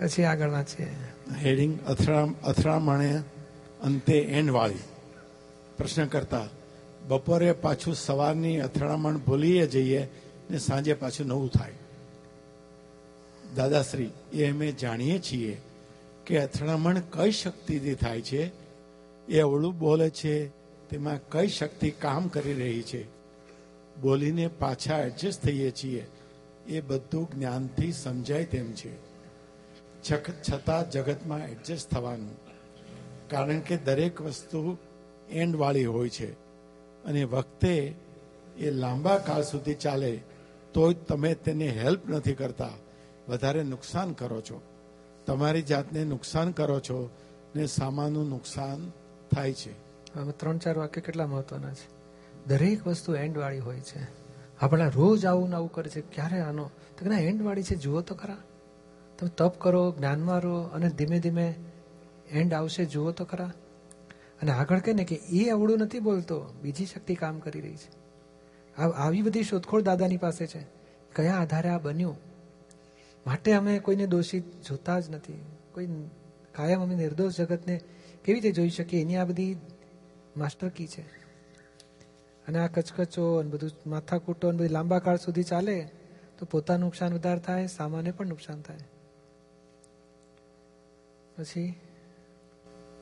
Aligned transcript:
પછી 0.00 0.24
આગળના 0.24 0.62
છે 0.62 0.84
હેડિંગ 1.34 1.80
અથડામ 1.86 2.34
અથડામણે 2.44 3.22
અંતે 3.82 4.18
એન્ડ 4.18 4.50
વાળી. 4.50 4.74
પ્રશ્ન 5.76 6.06
કરતા, 6.06 6.48
બપોરે 7.08 7.52
પાછું 7.52 7.94
સવારની 7.94 8.60
અથડામણ 8.60 9.18
ભૂલીએ 9.18 9.66
જઈએ 9.66 10.08
ને 10.50 10.58
સાંજે 10.58 10.94
પાછું 10.94 11.26
નવું 11.26 11.50
થાય. 11.50 11.72
દાદાશ્રી, 13.56 14.10
એ 14.32 14.50
અમે 14.50 14.72
જાણીએ 14.72 15.18
છીએ 15.18 15.60
કે 16.26 16.42
અથડામણ 16.42 17.00
કઈ 17.10 17.30
શક્તિથી 17.30 17.94
થાય 17.94 18.20
છે? 18.20 18.50
એ 19.28 19.40
અવળું 19.40 19.78
બોલે 19.78 20.10
છે, 20.10 20.48
તેમાં 20.88 21.18
કઈ 21.28 21.48
શક્તિ 21.48 21.90
કામ 21.90 22.28
કરી 22.28 22.52
રહી 22.52 22.82
છે? 22.82 23.06
બોલીને 24.00 24.48
પાછા 24.48 24.98
એડજસ્ટ 24.98 25.42
થઈએ 25.42 25.70
છીએ. 25.70 26.06
એ 26.66 26.80
બધું 26.80 27.28
જ્ઞાનથી 27.34 27.92
સમજાય 27.92 28.44
તેમ 28.44 28.72
છે. 28.72 29.09
છતાં 30.08 30.90
જગતમાં 30.90 31.38
એડજસ્ટ 31.38 31.90
થવાનું. 31.90 32.36
કારણ 33.28 33.60
કે 33.60 33.76
દરેક 33.76 34.20
વસ્તુ 34.20 34.78
એન્ડવાળી 35.28 35.84
હોય 35.84 36.08
છે. 36.08 36.32
અને 37.04 37.24
વખતે 37.24 37.94
એ 38.58 38.70
લાંબા 38.70 39.18
કાળ 39.18 39.42
સુધી 39.42 39.74
ચાલે, 39.74 40.20
તોય 40.74 40.94
તમે 40.94 41.34
તેને 41.34 41.68
હેલ્પ 41.68 42.08
નથી 42.08 42.34
કરતા. 42.34 42.68
વધારે 43.28 43.62
નુકસાન 43.62 44.12
કરો 44.12 44.40
છો. 44.40 44.62
તમારી 45.26 45.62
જાતને 45.62 46.04
નુકસાન 46.04 46.50
કરો 46.50 46.80
છો 46.80 47.10
ને 47.56 47.66
સામાનું 47.66 48.28
નુકસાન 48.28 48.92
થાય 49.34 49.52
છે. 49.52 49.72
આમાં 50.18 50.36
ત્રણ 50.36 50.58
ચાર 50.58 50.78
વાક્ય 50.78 51.00
કેટલા 51.00 51.26
મહત્વના 51.26 51.74
છે? 51.74 51.88
દરેક 52.46 52.86
વસ્તુ 52.86 53.14
એન્ડવાળી 53.14 53.58
હોય 53.58 53.80
છે. 53.80 54.06
આપણા 54.60 54.88
રોજ 54.88 55.26
આવું 55.26 55.48
ને 55.48 55.56
આવું 55.56 55.72
કરે 55.72 55.90
છે. 55.90 56.00
ક્યારે 56.00 56.40
આનો? 56.40 56.64
તો 56.64 57.04
કે 57.04 57.08
ના 57.08 57.18
એન્ડ 57.18 57.42
વાળી 57.42 57.62
છે, 57.62 57.74
જુઓ 57.76 58.00
તો 58.00 58.14
ખરા. 58.14 58.36
તમે 59.20 59.30
તપ 59.36 59.54
કરો 59.58 59.94
જ્ઞાનમાં 59.98 60.38
રહો 60.38 60.62
અને 60.62 60.88
ધીમે 60.88 61.20
ધીમે 61.20 61.54
એન્ડ 62.30 62.54
આવશે, 62.54 62.84
જુઓ 62.84 63.10
તો 63.10 63.24
ખરા. 63.24 63.52
અને 64.42 64.50
આગળ 64.50 64.78
કહે 64.78 64.92
ને 64.92 65.04
કે 65.04 65.14
એ 65.14 65.48
અવળું 65.48 65.78
નથી 65.78 65.98
બોલતો, 65.98 66.54
બીજી 66.62 66.86
શક્તિ 66.86 67.14
કામ 67.14 67.38
કરી 67.38 67.60
રહી 67.60 67.76
છે. 67.76 68.00
આવી 68.82 69.22
બધી 69.22 69.42
શોધખોળ 69.42 69.82
દાદાની 69.82 70.16
પાસે 70.16 70.46
છે. 70.46 70.66
કયા 71.14 71.34
આધારે 71.34 71.68
આ 71.68 71.78
બન્યું? 71.78 72.16
માટે 73.26 73.52
અમે 73.52 73.78
કોઈને 73.78 74.06
દોષિત 74.06 74.44
જોતા 74.68 75.00
જ 75.00 75.10
નથી. 75.10 75.42
કોઈ 75.72 75.86
કાયમ 76.52 76.80
અમે 76.80 76.94
નિર્દોષ 76.94 77.36
જગતને 77.38 77.80
કેવી 78.24 78.40
રીતે 78.40 78.52
જોઈ 78.52 78.68
શકીએ? 78.68 79.00
એની 79.00 79.16
આ 79.16 79.24
બધી 79.24 79.56
માસ્ટર 80.36 80.68
કી 80.68 80.86
છે. 80.86 81.02
અને 82.48 82.58
આ 82.58 82.66
કચકચો 82.66 83.36
અને 83.36 83.50
બધું 83.50 83.70
માથાકૂટો 83.86 84.48
અને 84.48 84.58
બધી 84.58 84.68
લાંબા 84.68 84.98
કાળ 84.98 85.16
સુધી 85.16 85.42
ચાલે, 85.42 85.88
તો 86.38 86.46
પોતાનું 86.46 86.84
નુકસાન 86.84 87.14
વધારે 87.14 87.40
થાય, 87.40 87.66
સામાન્ય 87.66 88.10
પણ 88.10 88.26
નુકસાન 88.26 88.60
થાય. 88.60 88.78
પછી? 91.40 91.80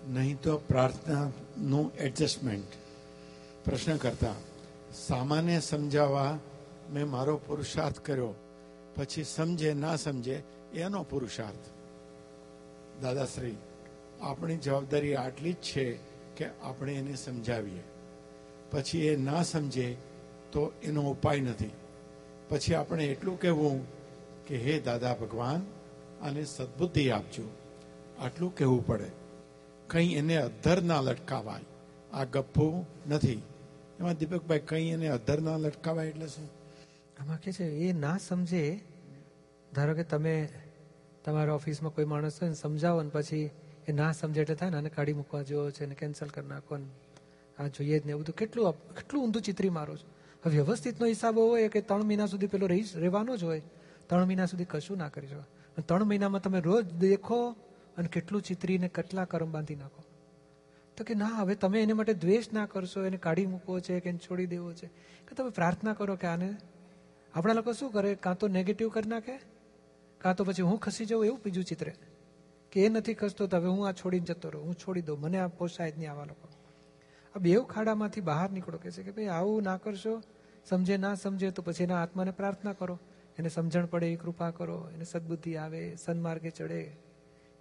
નહીં 0.08 0.40
તો 0.40 0.58
પ્રાર્થનાનું 0.58 1.92
એડજસ્ટમેન્ટ. 1.94 2.66
પ્રશ્ન 3.64 3.96
કરતા, 3.96 4.34
સામાન્ય 4.94 5.60
સમજાવવા 5.60 6.38
મેં 6.90 7.10
મારો 7.10 7.36
પુરુષાર્થ 7.36 7.98
કર્યો, 7.98 8.34
પછી 8.96 9.24
સમજે, 9.24 9.74
ના 9.74 9.96
સમજે, 9.96 10.42
એનો 10.74 11.02
પુરુષાર્થ. 11.02 11.68
દાદાશ્રી, 13.02 13.56
આપણી 14.20 14.56
જવાબદારી 14.56 15.14
આટલી 15.14 15.52
જ 15.52 15.56
છે 15.56 15.98
કે 16.36 16.46
આપણે 16.62 16.94
એને 16.94 17.16
સમજાવીએ. 17.16 17.82
પછી 18.70 19.06
એ 19.06 19.16
ના 19.16 19.42
સમજે 19.42 19.96
તો 20.52 20.72
એનો 20.82 21.02
ઉપાય 21.02 21.40
નથી. 21.40 21.70
પછી 22.48 22.74
આપણે 22.74 23.06
એટલું 23.06 23.40
કહેવું 23.40 23.86
કે, 24.46 24.56
હે 24.56 24.80
દાદા 24.80 25.14
ભગવાન, 25.14 25.66
આને 26.22 26.44
સદબુદ્ધિ 26.44 27.10
આપજો. 27.10 27.57
આટલું 28.20 28.56
કહેવું 28.56 28.86
પડે. 28.86 29.10
કંઈ 29.86 30.14
એને 30.14 30.36
અધર 30.36 30.82
ના 30.82 31.00
લટકાવાય. 31.00 31.60
આ 32.12 32.24
ગપ્પો 32.24 32.86
નથી. 33.08 33.42
એમાં 34.00 34.14
દીપકભાઈ, 34.14 34.58
કંઈ 34.58 34.88
એને 34.88 35.08
અધર 35.08 35.40
ના 35.40 35.56
લટકાવાય 35.56 36.08
એટલે 36.08 36.26
શું? 36.26 36.50
આમાં 37.20 37.40
કે 37.40 37.52
છે, 37.52 37.64
એ 37.64 37.92
ના 37.92 38.18
સમજે. 38.28 38.80
ધારો 39.74 39.94
કે 39.94 40.04
તમે 40.04 40.48
તમારા 41.24 41.52
ઓફિસમાં 41.52 41.94
કોઈ 41.94 42.04
માણસ 42.04 42.38
હોય 42.40 42.48
ને 42.48 42.54
સમજાવો 42.54 43.02
ને 43.02 43.08
પછી 43.08 43.50
એ 43.88 43.92
ના 43.92 44.12
સમજે 44.12 44.40
એટલે 44.40 44.54
થાય 44.54 44.70
ને, 44.70 44.76
આને 44.76 44.88
કાઢી 44.88 45.12
મૂકવા 45.12 45.42
જેવો 45.42 45.70
છે 45.70 45.86
ને, 45.86 45.94
કેન્સલ 45.94 46.26
કરી 46.26 46.46
નાખો 46.46 46.76
ને. 46.76 46.86
આ 47.58 47.66
જોઈએ 47.66 47.98
જ 47.98 48.04
ને 48.04 48.10
એવું 48.10 48.22
બધું 48.22 48.34
કેટલું 48.34 48.94
કેટલું 48.94 49.24
ઊંધું 49.24 49.42
ચિત્રી 49.42 49.68
મારો 49.68 49.96
છો. 49.96 50.06
હવે 50.46 50.54
વ્યવસ્થિતનો 50.54 51.06
હિસાબ 51.06 51.38
હોય 51.38 51.68
કે 51.68 51.80
ત્રણ 51.80 52.04
મહિના 52.04 52.26
સુધી 52.26 52.46
પેલો 52.46 52.66
રહી 52.66 52.84
રહેવાનો 52.94 53.36
જ 53.36 53.44
હોય. 53.44 53.62
ત્રણ 54.06 54.24
મહિના 54.24 54.46
સુધી 54.46 54.64
કશું 54.64 54.98
ના 54.98 55.08
કરી 55.08 55.26
શકો. 55.26 55.82
ત્રણ 55.86 56.04
મહિનામાં 56.04 56.42
તમે 56.42 56.60
રોજ 56.60 56.92
દેખો 56.92 57.56
અને 57.98 58.08
કેટલું 58.08 58.42
ચિતરીને 58.42 58.88
કેટલા 58.88 59.24
કરમ 59.24 59.52
બાંધી 59.52 59.74
નાખો. 59.74 60.04
તો 60.96 61.04
કે 61.04 61.14
ના, 61.14 61.26
હવે 61.26 61.54
તમે 61.54 61.82
એને 61.82 61.92
માટે 61.92 62.14
દ્વેષ 62.14 62.52
ના 62.52 62.66
કરશો, 62.66 63.04
એને 63.04 63.16
કાઢી 63.16 63.46
મૂકવો 63.46 63.80
છે 63.80 64.00
કે 64.00 64.08
એને 64.08 64.18
છોડી 64.18 64.46
દેવો 64.46 64.72
છે. 64.72 64.86
કે 65.28 65.34
તમે 65.34 65.50
પ્રાર્થના 65.50 65.92
કરો 65.92 66.16
કે 66.16 66.26
આને, 66.26 66.56
આપણા 67.34 67.52
લોકો 67.52 67.72
શું 67.72 67.92
કરે? 67.92 68.14
કાં 68.14 68.38
તો 68.38 68.48
નેગેટિવ 68.48 68.88
કરી 68.88 69.08
નાખે, 69.08 69.40
કાં 70.18 70.36
તો 70.36 70.44
પછી 70.44 70.62
હું 70.62 70.78
ખસી 70.78 71.04
જાઉં 71.04 71.24
એવું 71.24 71.40
બીજું 71.44 71.64
ચિત્રે. 71.64 71.94
કે 72.72 72.84
એ 72.84 72.88
નથી 72.88 73.14
ખસતો 73.14 73.46
તો 73.46 73.56
હવે 73.56 73.66
હું 73.66 73.88
આ 73.88 73.92
છોડીને 73.92 74.24
જતો 74.24 74.48
રહું, 74.48 74.64
હું 74.64 74.74
છોડી 74.74 75.02
દઉં, 75.02 75.20
મને 75.20 75.38
આ 75.38 75.46
પોસાય 75.46 75.90
જ 75.90 75.98
નહીં 75.98 76.10
આવા 76.10 76.24
લોકો. 76.24 76.48
આ 77.36 77.38
બેવ 77.38 77.64
ખાડામાંથી 77.64 78.20
બહાર 78.20 78.50
નીકળો 78.50 78.78
કે 78.78 78.90
છે 78.90 79.02
કે 79.02 79.10
ભાઈ 79.10 79.26
આવું 79.26 79.62
ના 79.62 79.76
કરશો, 79.76 80.22
સમજે 80.68 80.96
ના 80.96 81.14
સમજે 81.14 81.50
તો 81.50 81.62
પછી 81.62 81.84
એના 81.84 82.02
આત્માને 82.02 82.30
પ્રાર્થના 82.30 82.72
કરો. 82.72 82.98
એને 83.38 83.48
સમજણ 83.48 83.86
પડે 83.86 84.12
એ 84.12 84.16
કૃપા 84.16 84.50
કરો, 84.50 84.90
એને 84.94 85.04
સદબુદ્ધિ 85.04 85.56
આવે, 85.56 85.96
સન્માર્ગે 85.96 86.50
ચડે. 86.50 87.07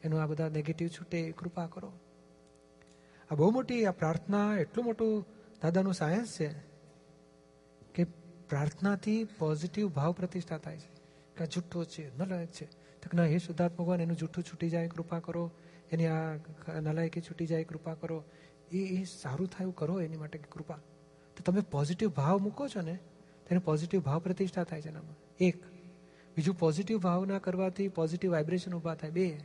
એનું 0.07 0.21
આ 0.21 0.25
બધા 0.25 0.49
નેગેટિવ 0.49 0.87
છૂટે 0.87 1.31
કૃપા 1.31 1.67
કરો. 1.67 1.93
આ 3.31 3.35
બહુ 3.35 3.51
મોટી 3.51 3.85
આ 3.85 3.91
પ્રાર્થના, 3.91 4.57
એટલું 4.57 4.85
મોટું 4.85 5.25
દાદાનું 5.63 5.93
સાયન્સ 5.93 6.39
છે 6.39 6.53
કે 7.95 8.03
પ્રાર્થનાથી 8.49 9.23
પોઝિટિવ 9.23 9.87
ભાવ 9.87 10.11
પ્રતિષ્ઠા 10.11 10.57
થાય 10.57 10.77
છે. 10.77 10.97
કે 11.37 11.43
આ 11.43 11.47
જુઠ્ઠો 11.47 11.83
છે, 11.83 12.17
નલાયક 12.17 12.49
છે. 12.49 12.65
તો 12.65 13.09
ના, 13.13 13.23
હે 13.23 13.37
શુદ્ધાત્મા 13.37 13.83
ભગવાન, 13.83 14.01
એનું 14.01 14.17
જુઠ્ઠું 14.17 14.43
છૂટી 14.43 14.69
જાય, 14.69 14.87
કૃપા 14.87 15.19
કરો. 15.19 15.51
એની 15.91 16.05
આ 16.07 16.35
નલાયકી 16.79 17.21
છૂટી 17.21 17.45
જાય, 17.45 17.63
કૃપા 17.63 17.93
કરો. 17.93 18.23
એ 18.71 18.77
એ 18.77 19.03
સારું 19.03 19.47
થાય 19.47 19.67
કરો 19.75 20.01
એની 20.01 20.17
માટે 20.17 20.39
કૃપા. 20.39 20.75
તો 21.37 21.43
તમે 21.45 21.61
પોઝિટિવ 21.61 22.09
ભાવ 22.09 22.39
મૂકો 22.39 22.67
છો 22.67 22.81
ને 22.81 22.99
તેને 23.47 23.59
પોઝિટિવ 23.59 24.01
ભાવ 24.01 24.19
પ્રતિષ્ઠા 24.19 24.63
થાય 24.63 24.81
છે 24.81 24.87
એનામાં. 24.87 25.15
એક. 25.39 25.63
બીજું 26.35 26.59
પોઝિટિવ 26.59 26.97
ભાવના 26.97 27.39
કરવાથી 27.39 27.87
પોઝિટિવ 27.87 28.31
વાઇબ્રેશન 28.31 28.73
ઊભા 28.73 28.95
થાય. 28.95 29.11
બે. 29.11 29.39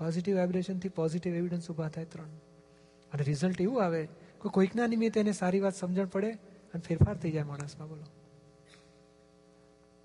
પોઝિટિવ 0.00 0.36
વાઇબ્રેશનથી 0.36 0.88
પોઝિટિવ 0.88 1.34
એવિડન્સ 1.34 1.70
ઊભા 1.70 1.88
થાય 1.88 2.04
ત્રણ. 2.04 2.24
અને 3.12 3.22
રિઝલ્ટ 3.22 3.60
એવું 3.60 3.84
આવે 3.84 4.06
કે 4.42 4.48
કોઈકના 4.48 4.86
નિમિત્તે 4.86 5.20
એને 5.20 5.32
સારી 5.32 5.60
વાત 5.60 5.74
સમજણ 5.74 6.06
પડે 6.06 6.30
અને 6.32 6.80
ફેરફાર 6.80 7.16
થઈ 7.16 7.30
જાય 7.30 7.42
માણસમાં, 7.42 7.88
બોલો. 7.88 8.02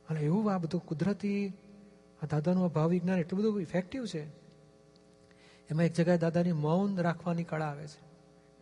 અને 0.10 0.20
એવું 0.20 0.54
આ 0.54 0.58
બધું 0.58 0.86
કુદરતી, 0.86 1.48
આ 2.24 2.26
દાદાનું, 2.32 2.66
આ 2.66 2.68
ભાવ 2.68 2.90
વિજ્ઞાન 2.90 3.20
એટલું 3.20 3.40
બધું 3.40 3.62
ઇફેક્ટિવ 3.62 4.06
છે. 4.06 4.26
એમાં 5.70 5.84
એક 5.84 5.94
જગ્યાએ 5.94 6.18
દાદાની 6.18 6.52
મૌન 6.52 6.98
રાખવાની 6.98 7.44
કળા 7.44 7.66
આવે 7.66 7.88
છે. 7.88 8.06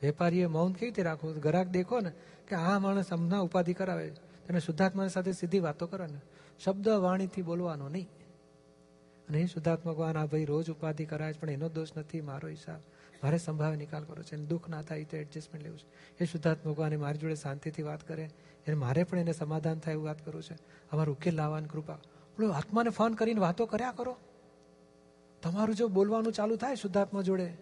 વેપારીએ 0.03 0.45
મૌન 0.45 0.73
કેવી 0.73 0.89
રીતે 0.89 1.03
રાખવું? 1.03 1.39
ગ્રાહક 1.39 1.67
દેખો 1.67 1.99
ને 1.99 2.11
કે 2.47 2.55
આ 2.55 2.79
માણસ 2.79 3.13
હમણાં 3.13 3.43
ઉપાધિ 3.43 3.73
કરાવે 3.73 4.09
તેને 4.47 4.59
શુદ્ધાત્મા 4.59 5.07
સાથે 5.07 5.31
સીધી 5.31 5.59
વાતો 5.59 5.87
કરો 5.87 6.05
ને. 6.05 6.21
શબ્દ 6.63 6.89
વાણીથી 6.89 7.41
બોલવાનો 7.41 7.89
નહીં. 7.89 8.09
અને 9.29 9.41
એ 9.41 9.45
શુદ્ધાત્મ 9.45 9.89
ભગવાન, 9.89 10.17
આ 10.17 10.25
ભાઈ 10.25 10.45
રોજ 10.45 10.69
ઉપાધિ 10.69 11.05
કરાય 11.05 11.33
છે, 11.33 11.39
પણ 11.39 11.49
એનો 11.49 11.69
દોષ 11.69 11.87
નથી 11.97 12.21
મારો 12.21 12.49
હિસાબ 12.49 12.79
મારે 13.23 13.37
સંભાવે 13.37 13.75
નિકાલ 13.75 14.03
કરો 14.03 14.23
છે 14.23 14.35
અને 14.35 14.45
દુઃખ 14.45 14.69
ના 14.69 14.81
થાય, 14.81 15.03
તો 15.03 15.17
એડજસ્ટમેન્ટ 15.17 15.63
લેવું 15.63 15.79
છે. 15.79 16.23
એ 16.23 16.25
શુદ્ધાત્મ 16.25 16.71
ભગવાન 16.71 16.95
મારી 16.95 17.17
જોડે 17.17 17.35
શાંતિથી 17.35 17.83
વાત 17.83 18.07
કરે, 18.07 18.29
એને 18.67 18.75
મારે 18.75 19.03
પણ 19.03 19.19
એને 19.19 19.33
સમાધાન 19.33 19.79
થાય 19.79 19.93
એવું 19.93 20.05
વાત 20.05 20.25
કરું 20.25 20.43
છે. 20.43 20.53
અમારું 20.91 21.15
ઉકેલ 21.15 21.35
લાવવાની 21.35 21.67
કૃપા. 21.67 21.93
બોલો, 22.37 22.51
આત્માને 22.51 22.89
ફોન 22.89 23.13
કરીને 23.13 23.39
વાતો 23.39 23.65
કર્યા 23.65 23.91
કરો. 23.91 24.17
તમારું 25.41 25.75
જો 25.75 25.87
બોલવાનું 25.87 26.33
ચાલુ 26.33 26.55
થાય 26.55 26.75
શુદ્ધાત્મા 26.75 27.21
જોડે, 27.21 27.53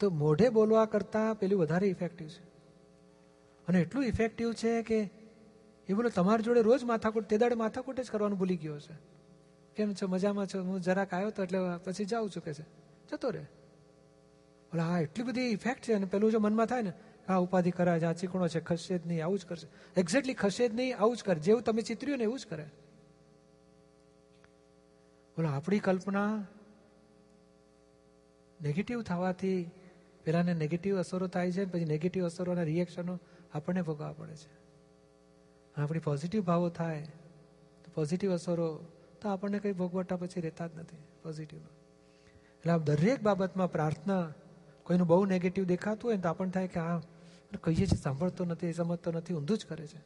તો 0.00 0.10
મોઢે 0.10 0.48
બોલવા 0.48 0.84
કરતાં 0.84 1.34
પેલું 1.34 1.60
વધારે 1.60 1.86
ઇફેક્ટિવ 1.88 2.28
છે. 2.28 2.44
અને 3.68 3.80
એટલું 3.80 4.04
ઇફેક્ટિવ 4.04 4.52
છે 4.52 4.82
કે, 4.82 5.10
એ 5.88 5.92
બોલો, 5.92 6.08
તમારી 6.08 6.42
જોડે 6.42 6.62
રોજ 6.62 6.84
માથાકૂટ 6.84 7.24
તે 7.24 7.38
દાડે 7.38 7.54
માથાકૂટ 7.54 8.00
જ 8.00 8.10
કરવાનું 8.10 8.38
ભૂલી 8.38 8.56
ગયો 8.56 8.80
છે 8.80 9.15
કેમ 9.76 9.94
છો? 9.94 10.06
મજામાં 10.06 10.46
છો? 10.46 10.62
હું 10.62 10.80
જરાક 10.80 11.14
આવ્યો 11.14 11.30
તો 11.30 11.42
એટલે 11.42 11.58
પછી 11.84 12.04
જાઉં 12.04 12.30
છું 12.30 12.42
કે 12.44 12.54
છે. 12.54 12.62
જતો 13.12 13.30
રે 13.30 13.40
બોલે, 14.72 14.82
હા, 14.82 15.00
એટલી 15.00 15.24
બધી 15.24 15.40
ઇફેક્ટ 15.40 15.82
છે. 15.82 15.92
અને 15.92 16.06
પેલું 16.06 16.32
જો 16.32 16.38
મનમાં 16.38 16.66
થાય 16.66 16.82
ને 16.82 16.92
આ 17.28 17.36
ઉપાધિ 17.36 17.70
કરાય 17.70 18.00
છે, 18.00 18.04
આ 18.04 18.12
ચીકણો 18.12 18.48
છે 18.48 18.60
ખસશે 18.60 18.98
જ 18.98 19.06
નહીં, 19.06 19.24
આવું 19.24 19.38
જ 19.38 19.46
કરશે. 19.46 20.00
એક્ઝેક્ટલી 20.00 20.34
ખસે 20.34 20.68
જ 20.68 20.74
નહીં, 20.74 20.98
આવું 20.98 21.16
જ 21.16 21.22
કરે. 21.22 21.40
જેવું 21.40 21.62
તમે 21.62 21.82
ચિતર્યું 21.82 22.18
ને 22.18 22.24
એવું 22.24 22.38
જ 22.38 22.46
કરે. 22.46 22.64
બોલો, 25.36 25.48
આપણી 25.48 25.78
કલ્પના 25.78 26.46
નેગેટિવ 28.62 29.02
થવાથી 29.02 29.70
પેલાને 30.24 30.54
નેગેટિવ 30.54 30.98
અસરો 30.98 31.26
થાય 31.26 31.52
છે, 31.52 31.64
પછી 31.64 31.84
નેગેટિવ 31.84 32.24
અસરોના 32.24 32.62
રિએક્શનો 32.62 33.18
આપણને 33.52 33.82
ભોગવવા 33.82 34.12
પડે 34.12 34.36
છે. 34.36 34.50
આપણી 35.76 35.98
પોઝિટિવ 35.98 36.42
ભાવો 36.42 36.68
થાય, 36.68 37.02
તો 37.84 37.90
પોઝિટિવ 37.94 38.32
અસરો 38.32 38.84
તો 39.22 39.28
આપણને 39.28 39.58
કંઈ 39.58 39.72
ભોગવટા 39.72 40.16
પછી 40.16 40.40
રહેતા 40.40 40.66
જ 40.66 40.70
નથી 40.76 40.96
પોઝિટિવ 40.96 41.60
એટલે 42.56 42.72
આ 42.72 42.76
દરેક 42.76 43.22
બાબતમાં 43.22 43.72
પ્રાર્થના 43.72 44.34
કોઈનું 44.82 45.06
બહુ 45.06 45.24
નેગેટિવ 45.24 45.64
દેખાતું 45.64 46.08
હોય 46.08 46.16
ને 46.16 46.22
તો 46.22 46.28
આપણને 46.28 46.50
થાય 46.50 46.68
કે 46.68 46.80
આ 46.80 46.98
કહીએ 47.62 47.76
છીએ, 47.76 48.02
સાંભળતો 48.02 48.44
નથી 48.44 48.72
સમજતો 48.72 49.12
નથી, 49.12 49.34
ઊંધું 49.34 49.58
જ 49.58 49.66
કરે 49.66 49.86
છે. 49.86 49.98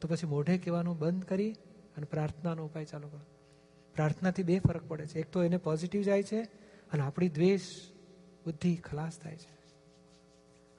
તો 0.00 0.08
પછી 0.08 0.26
મોઢે 0.26 0.58
કહેવાનું 0.58 0.98
બંધ 0.98 1.24
કરી 1.24 1.52
અને 1.96 2.04
પ્રાર્થનાનો 2.04 2.64
ઉપાય 2.64 2.84
ચાલુ 2.84 3.08
કરો. 3.08 3.20
પ્રાર્થનાથી 3.94 4.42
બે 4.42 4.58
ફરક 4.58 4.88
પડે 4.88 5.06
છે. 5.06 5.18
એક 5.18 5.30
તો 5.30 5.42
એને 5.42 5.56
પોઝિટિવ 5.56 6.02
જાય 6.02 6.22
છે 6.22 6.42
અને 6.92 7.02
આપણી 7.02 7.28
દ્વેષ, 7.28 7.60
બુદ્ધિ 8.44 8.76
ખલાસ 8.76 9.18
થાય 9.18 9.36
છે. 9.36 9.58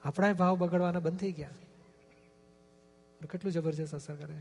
આપણા 0.02 0.32
ભાવ 0.32 0.56
બગડવાના 0.58 1.00
બંધ 1.00 1.18
થઈ 1.18 1.32
ગયા. 1.32 1.50
કેટલું 3.32 3.52
જબરજસ્ત 3.52 3.94
અસર 3.94 4.14
કરે. 4.14 4.36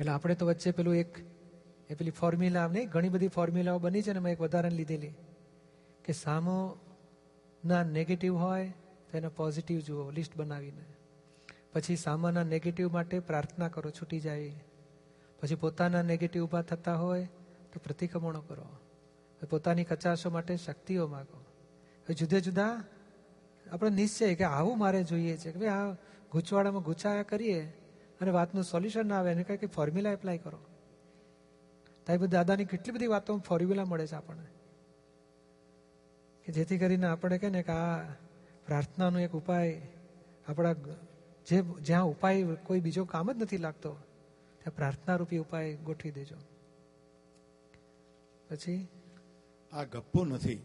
એટલે 0.00 0.12
આપણે 0.12 0.34
તો 0.34 0.46
વચ્ચે 0.46 0.70
પેલું 0.70 0.94
એક 0.94 1.37
એ 1.90 1.94
પેલી 1.94 2.10
ફોર્મ્યુલા 2.10 2.66
નહીં, 2.66 2.88
ઘણી 2.88 3.08
બધી 3.08 3.28
ફોર્મ્યુલાઓ 3.28 3.78
બની 3.78 4.02
છે 4.02 4.12
ને 4.12 4.20
મેં 4.20 4.32
એક 4.32 4.40
વધારે 4.40 4.70
લીધેલી, 4.70 5.14
કે 6.04 6.12
સામો 6.12 6.78
ના 7.64 7.82
નેગેટિવ 7.82 8.36
હોય 8.36 8.68
તો 9.10 9.18
એના 9.18 9.28
પોઝિટિવ 9.28 9.80
જુઓ 9.80 10.10
લિસ્ટ 10.10 10.36
બનાવીને. 10.36 10.84
પછી 11.72 11.96
સામાના 11.96 12.42
નેગેટિવ 12.42 12.92
માટે 12.92 13.20
પ્રાર્થના 13.20 13.68
કરો, 13.68 13.90
છૂટી 13.90 14.20
જાય. 14.20 14.52
પછી 15.42 15.54
પોતાના 15.54 16.02
નેગેટિવ 16.02 16.44
ઊભા 16.44 16.62
થતા 16.62 16.94
હોય 16.94 17.24
તો 17.72 17.80
પ્રતિક્રમણો 17.84 18.40
કરો. 18.40 18.68
પોતાની 19.50 19.84
કચાશો 19.84 20.30
માટે 20.30 20.56
શક્તિઓ 20.56 21.06
માગો. 21.06 21.44
જુદા 22.08 22.38
જુદા 22.38 22.84
આપણે 23.72 23.90
નિશ્ચય 23.90 24.34
કે 24.34 24.44
આવું 24.44 24.78
મારે 24.78 25.02
જોઈએ 25.04 25.36
છે 25.36 25.52
કે 25.52 25.58
ભાઈ 25.58 25.68
આ 25.68 25.92
ગૂંચવાડામાં 26.32 26.82
ગૂંચાયા 26.82 27.22
કરીએ 27.22 27.60
અને 28.20 28.30
વાતનું 28.30 28.64
સોલ્યુશન 28.64 29.06
ના 29.06 29.18
આવે, 29.18 29.32
એને 29.32 29.42
કહે 29.42 29.56
કે 29.56 29.66
ફોર્મ્યુલા 29.66 30.10
એપ્લાય 30.10 30.38
કરો. 30.38 30.58
તાઈ 32.08 32.16
બધી 32.16 32.30
દાદાની 32.30 32.64
કેટલી 32.64 32.92
બધી 32.92 33.06
વાતો 33.06 33.38
ફોર્મ્યુલા 33.38 33.84
મળે 33.84 34.06
છે 34.06 34.14
આપણને? 34.14 34.46
કે 36.44 36.52
જેથી 36.52 36.78
કરીને 36.78 37.06
આપણે 37.06 37.38
કહે 37.38 37.50
ને 37.50 37.62
કે 37.62 37.72
આ 37.72 38.02
પ્રાર્થનાનો 38.66 39.18
એક 39.18 39.32
ઉપાય, 39.32 39.82
આપણા 40.48 40.72
જે, 41.46 41.62
જ્યાં 41.80 42.04
ઉપાય 42.04 42.42
કોઈ 42.42 42.80
બીજો 42.80 43.04
કામ 43.04 43.32
જ 43.32 43.42
નથી 43.42 43.56
લાગતો, 43.56 43.92
ત્યાં 44.58 44.76
પ્રાર્થના 44.76 45.16
રૂપી 45.16 45.38
ઉપાય 45.38 45.76
ગોઠવી 45.76 46.10
દેજો. 46.10 46.36
પછી? 48.50 48.88
આ 49.72 49.84
ગપ્પો 49.84 50.24
નથી. 50.24 50.62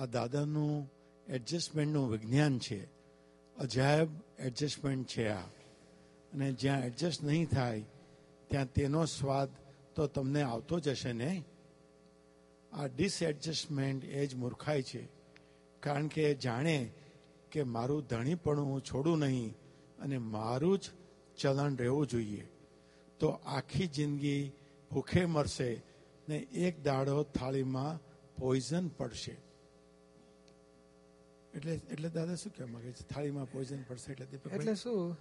આ 0.00 0.06
દાદાનું 0.06 0.92
એડજસ્ટમેન્ટનું 1.28 2.10
વિજ્ઞાન 2.10 2.58
છે. 2.58 2.84
અજાયબ 3.58 4.08
એડજસ્ટમેન્ટ 4.38 5.06
છે 5.06 5.28
આ. 5.28 5.40
અને 6.32 6.52
જ્યાં 6.52 6.80
એડજસ્ટ 6.80 7.24
નહીં 7.24 7.46
થાય, 7.46 7.82
ત્યાં 8.48 8.72
તેનો 8.72 9.04
સ્વાદ 9.04 9.48
તો 9.96 10.06
તમને 10.06 10.42
આવતો 10.42 10.80
જ 10.80 10.88
હશે 10.88 11.12
ને? 11.12 11.44
આ 12.72 12.86
ડિસએડજસ્ટમેન્ટ 12.86 14.04
એ 14.04 14.26
જ 14.26 14.34
મૂર્ખાય 14.34 14.82
છે. 14.82 15.08
કારણ 15.80 16.06
કે 16.06 16.34
જાણે 16.34 16.92
કે 17.50 17.62
મારું 17.62 18.06
ધણીપણું 18.06 18.66
હું 18.66 18.80
છોડું 18.80 19.18
નહીં 19.18 19.54
અને 19.98 20.18
મારું 20.18 20.78
જ 20.78 20.82
ચલણ 21.38 21.76
રહેવું 21.76 22.06
જોઈએ. 22.06 22.48
તો 23.18 23.28
આખી 23.28 23.86
જિંદગી 23.86 24.52
ભૂખે 24.90 25.24
મરશે 25.24 25.82
ને 26.28 26.36
એક 26.36 26.84
દાડો 26.84 27.22
થાળીમાં 27.22 28.00
પોઈઝન 28.36 28.88
પડશે. 28.88 29.36
એટલે 31.54 31.74
એટલે 31.74 32.08
દાદા 32.08 32.34
શું 32.34 32.52
કહેવા 32.52 32.72
માંગે 32.72 32.92
છે? 32.92 33.08
થાળીમાં 33.08 33.44
પોઈઝન 33.44 33.82
પડશે 33.82 34.12
એટલે 34.12 34.38
એટલે 34.54 34.74
શું? 34.74 35.12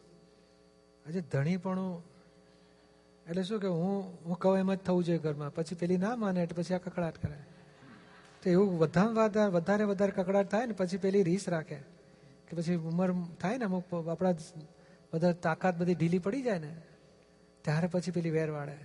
આજે 1.07 1.21
ધણીપણું 1.21 2.14
એટલે 3.29 3.43
શું 3.43 3.59
કે 3.59 3.67
હું 3.67 4.03
હું 4.25 4.39
કહું 4.39 4.57
એમ 4.57 4.73
જ 4.73 4.77
થવું 4.77 5.03
જોઈએ 5.03 5.19
ઘરમાં. 5.19 5.53
પછી 5.53 5.75
પેલી 5.75 5.97
ના 5.97 6.15
માને 6.15 6.43
એટલે 6.43 6.63
પછી 6.63 6.73
આ 6.73 6.77
કકડાટ 6.77 7.17
કરે. 7.17 7.37
તો 8.43 8.49
એવું 8.49 8.79
વધારે 8.79 9.47
વધારે 9.49 9.83
વધારે 9.83 10.11
કકડાટ 10.11 10.51
થાય 10.51 10.65
ને 10.65 10.73
પછી 10.73 10.97
પેલી 10.97 11.23
રીસ 11.23 11.49
રાખે. 11.49 11.75
કે 12.47 12.55
પછી 12.55 12.75
ઉંમર 12.75 13.11
થાય 13.41 13.57
ને 13.57 13.65
અમુક 13.65 14.09
આપણા 14.09 14.33
બધા 15.13 15.31
તાકાત 15.31 15.77
બધી 15.77 15.95
ઢીલી 15.95 16.19
પડી 16.19 16.41
જાય 16.41 16.59
ને, 16.59 16.75
ત્યારે 17.61 17.87
પછી 17.87 18.11
પેલી 18.11 18.29
વેર 18.29 18.49
વાળે. 18.49 18.77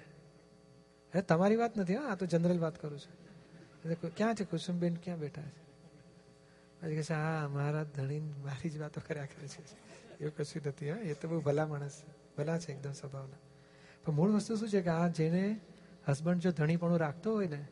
એ 1.14 1.20
તમારી 1.20 1.56
વાત 1.56 1.76
નથી, 1.76 1.94
હા, 1.94 2.08
આ 2.08 2.14
તો 2.14 2.26
જનરલ 2.26 2.58
વાત 2.58 2.82
કરું 2.82 2.98
છું. 2.98 4.14
ક્યાં 4.16 4.34
છે? 4.34 4.44
કુસુમબેન 4.44 4.96
ક્યાં 4.96 5.18
બેઠા 5.18 5.42
છે? 5.42 5.60
પછી 6.80 6.94
કહે 6.94 7.02
છે, 7.02 7.14
હા, 7.14 7.48
મારા 7.48 7.82
ધણી 7.82 8.20
મારી 8.20 8.70
જ 8.70 8.78
વાતો 8.78 9.00
કર્યા 9.08 9.24
કરે 9.24 9.48
છે. 9.48 9.62
એવું 10.20 10.36
કશું 10.36 10.62
નથી, 10.66 10.90
હા, 10.90 10.98
એ 10.98 11.14
તો 11.14 11.28
બહુ 11.28 11.40
ભલા 11.40 11.66
માણસ 11.66 11.92
છે. 11.92 12.36
ભલા 12.36 12.58
છે 12.58 12.72
એકદમ 12.72 12.92
સ્વભાવના. 12.92 13.49
પણ 14.04 14.12
મૂળ 14.12 14.30
વસ્તુ 14.30 14.56
શું 14.56 14.68
છે 14.68 14.80
કે 14.80 14.90
આ 14.90 15.08
જેને 15.08 15.60
હસબન્ડ 16.08 16.40
જો 16.40 16.50
ધણીપણું 16.50 16.98
રાખતો 16.98 17.34
હોય 17.34 17.46
ને, 17.46 17.68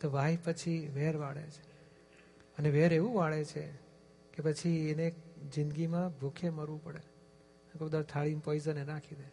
તો 0.00 0.10
વાઈફ 0.10 0.38
પછી 0.44 0.90
વેર 0.94 1.16
વાળે 1.16 1.42
છે. 1.42 1.62
અને 2.58 2.70
વેર 2.70 2.92
એવું 2.92 3.16
વાળે 3.16 3.44
છે 3.44 3.66
કે 4.32 4.42
પછી 4.42 4.90
એને 4.90 5.14
જિંદગીમાં 5.54 6.18
ભૂખે 6.20 6.50
મરવું 6.50 6.84
પડે. 6.84 7.00
બધા 7.78 8.02
થાળીમાં 8.02 8.42
પોઈઝન 8.42 8.86
નાખી 8.86 9.14
દે. 9.14 9.24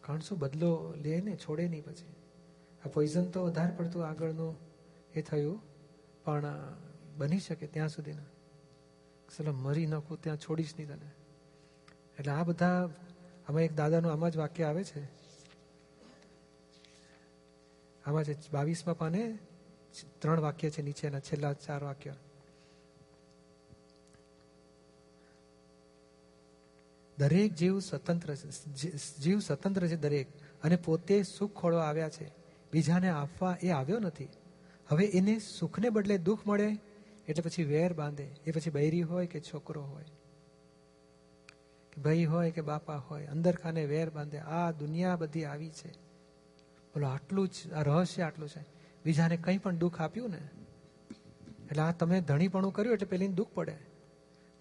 કારણ 0.00 0.20
બદલો 0.38 0.94
લે 0.96 1.20
ને, 1.20 1.36
છોડે 1.36 1.68
નહીં 1.68 1.84
પછી. 1.84 2.14
આ 2.86 2.88
પોઈઝન 2.88 3.24
તો 3.24 3.44
વધારે 3.44 3.76
પડતું 3.76 4.06
આગળનું 4.06 4.56
એ 5.14 5.22
થયું, 5.22 5.60
પણ 6.24 6.44
બની 7.16 7.38
શકે 7.38 7.66
ત્યાં 7.66 7.88
સુધીના. 7.88 8.22
ચલો 9.38 9.52
મરી 9.52 9.86
નાખું 9.86 10.20
ત્યાં 10.20 10.36
છોડીશ 10.36 10.74
નહીં 10.78 10.88
તને. 10.88 11.10
એટલે 12.18 12.32
આ 12.32 12.42
બધા 12.42 12.90
આમાં 13.48 13.62
એક 13.62 13.74
દાદાનું 13.74 14.12
આમાં 14.12 14.30
જ 14.30 14.36
વાક્ય 14.36 14.64
આવે 14.64 14.84
છે. 14.84 15.04
આમાં 18.06 18.24
છે 18.24 18.36
બાવીસમાં 18.52 18.98
પાને 18.98 19.38
ત્રણ 20.18 20.40
વાક્ય 20.40 20.70
છે 20.70 20.82
નીચેના 20.82 21.20
છેલ્લા 21.20 21.52
ચાર 21.52 21.84
વાક્ય. 21.84 22.14
દરેક 27.18 27.54
જીવ 27.54 27.78
સ્વતંત્ર 27.78 28.34
છે 28.34 28.50
જીવ 29.18 29.38
સ્વતંત્ર 29.40 29.86
છે 29.86 29.96
દરેક, 29.96 30.26
અને 30.62 30.76
પોતે 30.76 31.22
સુખ 31.22 31.54
ખોળવા 31.54 31.84
આવ્યા 31.84 32.08
છે. 32.08 32.28
બીજાને 32.72 33.08
આપવા 33.08 33.56
એ 33.62 33.70
આવ્યો 33.70 33.98
નથી. 33.98 34.28
હવે 34.88 35.04
એને 35.06 35.38
સુખને 35.38 35.90
બદલે 35.90 36.18
દુઃખ 36.18 36.46
મળે, 36.46 36.76
એટલે 37.28 37.42
પછી 37.42 37.62
વેર 37.62 37.92
બાંધે, 37.92 38.30
એ 38.46 38.50
પછી 38.50 38.70
બૈરી 38.70 39.02
હોય 39.02 39.26
કે 39.26 39.40
છોકરો 39.40 39.82
હોય. 39.82 40.04
ભાઈ 42.02 42.24
હોય 42.24 42.50
કે 42.50 42.60
બાપા 42.60 42.96
હોય, 42.96 43.26
અંદર 43.26 43.54
ખાને 43.56 43.86
વેર 43.86 44.10
બાંધે, 44.10 44.38
આ 44.38 44.70
દુનિયા 44.70 45.16
બધી 45.16 45.44
આવી 45.44 45.70
છે. 45.70 45.92
બોલો, 46.94 47.06
આટલું 47.06 47.48
જ, 47.48 47.72
આ 47.72 47.82
રહસ્ય 47.82 48.22
આટલું 48.22 48.48
છે. 48.48 48.64
બીજાને 49.04 49.36
કંઈ 49.36 49.58
પણ 49.58 49.76
દુઃખ 49.76 50.00
આપ્યું 50.00 50.30
ને, 50.30 50.40
એટલે 51.70 51.82
આ 51.82 51.92
તમે 51.92 52.20
ધણીપણું 52.20 52.72
કર્યું 52.72 52.94
એટલે 52.94 53.06
પેલી 53.06 53.28
દુઃખ 53.28 53.48
પડે. 53.54 53.76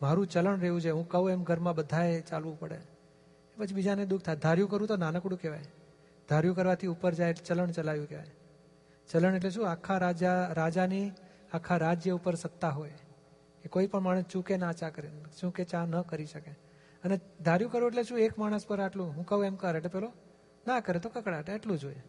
મારું 0.01 0.27
ચલણ 0.27 0.59
રહેવું 0.59 0.81
છે, 0.81 0.89
હું 0.89 1.07
કહું 1.09 1.31
એમ 1.31 1.43
ઘરમાં 1.43 1.75
બધાએ 1.75 2.21
ચાલવું 2.21 2.59
પડે. 2.59 2.79
પછી 3.57 3.73
બીજાને 3.73 4.05
દુઃખ 4.05 4.21
થાય. 4.21 4.35
ધાર્યું 4.35 4.69
કરવું 4.69 4.87
તો 4.87 4.95
નાનકડું 4.95 5.41
કહેવાય. 5.41 5.63
ધાર્યું 6.29 6.55
કરવાથી 6.55 6.87
ઉપર 6.87 7.13
જાય 7.13 7.29
એટલે 7.29 7.45
ચલણ 7.45 7.71
ચલાવ્યું 7.71 8.09
કહેવાય. 8.09 8.31
ચલણ 9.11 9.35
એટલે 9.35 9.49
શું? 9.49 9.71
આખા 9.71 9.97
રાજા, 9.97 10.47
રાજાની 10.53 11.11
આખા 11.53 11.77
રાજ્ય 11.77 12.11
ઉપર 12.11 12.35
સત્તા 12.35 12.69
હોય. 12.69 12.93
એ 13.65 13.67
કોઈ 13.67 13.87
પણ 13.87 13.99
માણસ 13.99 14.23
ચૂકે 14.23 14.57
ના 14.57 14.71
ચા 14.71 14.89
કરે 14.89 15.09
ચૂકે 15.41 15.63
ચા 15.63 15.85
ન 15.85 16.01
કરી 16.01 16.25
શકે. 16.25 16.62
અને 17.03 17.19
ધાર્યું 17.41 17.71
કરવું 17.71 17.89
એટલે 17.89 18.03
શું? 18.03 18.19
એક 18.19 18.39
માણસ 18.39 18.65
પર 18.67 18.79
આટલું? 18.79 19.09
હું 19.15 19.25
કહું 19.25 19.45
એમ 19.45 19.55
કર, 19.55 19.75
એટલે 19.75 19.89
પેલો, 19.89 20.11
ના 20.67 20.79
કરે 20.79 20.99
તો 20.99 21.09
કકડાટ, 21.09 21.49
એટલું 21.49 21.79
જોઈએ 21.79 22.03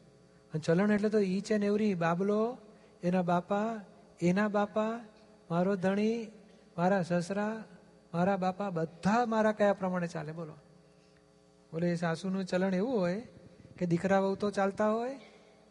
અને 0.54 0.60
ચલણ 0.60 0.92
એટલે 0.92 1.08
તો 1.08 1.18
ઈચ 1.18 1.52
એન્ડ 1.52 1.64
એવરી, 1.64 1.94
બાબલો, 1.94 2.58
એના 3.02 3.22
બાપા 3.22 3.80
એના 4.22 4.48
બાપા, 4.48 5.00
મારો 5.50 5.76
ધણી, 5.76 6.32
મારા 6.76 7.02
સસરા, 7.02 7.64
મારા 8.14 8.36
બાપા, 8.36 8.70
બધા 8.70 9.26
મારા 9.26 9.52
કયા 9.52 9.72
પ્રમાણે 9.72 10.06
ચાલે? 10.06 10.32
બોલો. 10.32 10.54
બોલે 11.72 11.94
સાસુનું 11.94 12.44
ચલણ 12.44 12.74
એવું 12.74 13.00
હોય 13.00 13.20
કે 13.78 13.86
દીકરા 13.86 14.20
વહુ 14.20 14.34
તો 14.34 14.50
ચાલતા 14.50 14.90
હોય, 14.90 15.20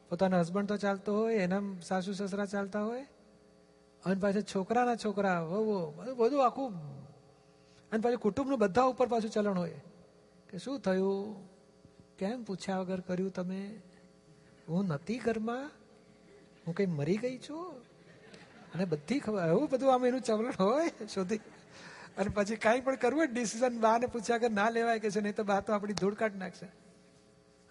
પોતાના 0.09 0.39
હસબન્ડ 0.39 0.67
તો 0.67 0.77
ચાલતો 0.77 1.17
હોય, 1.17 1.35
એના 1.35 1.61
સાસુ 1.81 2.13
સસરા 2.13 2.45
ચાલતા 2.45 2.83
હોય, 2.83 3.05
અને 4.05 4.15
પાછા 4.15 4.41
છોકરાના 4.41 4.95
છોકરા, 4.95 5.39
વહુ, 5.41 5.91
બધું 6.15 6.45
આખું 6.45 6.73
અને 7.93 8.01
પાછું 8.01 8.19
કુટુંબનું 8.19 8.59
બધા 8.59 8.83
ઉપર 8.83 9.07
પાછું 9.07 9.29
ચલણ 9.29 9.57
હોય. 9.57 9.81
કે 10.49 10.57
શું 10.57 10.79
થયું? 10.79 11.17
કેમ 12.17 12.43
પૂછ્યા 12.43 12.79
વગર 12.79 12.99
કર્યું 12.99 13.33
તમે? 13.33 13.81
હું 14.69 14.85
નથી 14.85 15.17
ઘરમાં? 15.17 15.71
હું 16.67 16.75
કઈ 16.75 16.85
મરી 16.85 17.17
ગઈ 17.17 17.37
છું? 17.49 17.73
અને 18.73 18.85
બધી 18.85 19.19
ખબર, 19.19 19.47
એવું 19.47 19.69
બધું 19.69 19.93
આમ 19.93 20.05
એનું 20.05 20.21
ચલણ 20.21 20.53
હોય 20.59 21.07
શોધી 21.13 21.37
અને 22.17 22.29
પછી 22.29 22.55
કાંઈ 22.55 22.81
પણ 22.81 22.95
કરવું 22.95 23.27
ડિસિઝન 23.33 23.79
બાને 23.79 24.05
પૂછ્યા 24.05 24.37
કે 24.37 24.49
ના 24.49 24.69
લેવાય 24.69 24.99
કે 24.99 25.09
છે, 25.09 25.21
નહીં 25.21 25.35
તો 25.35 25.43
બા 25.43 25.59
તો 25.59 25.73
આપણી 25.73 25.93
ધૂળ 25.93 26.13
કાઢ 26.13 26.35
નાખશે. 26.35 26.65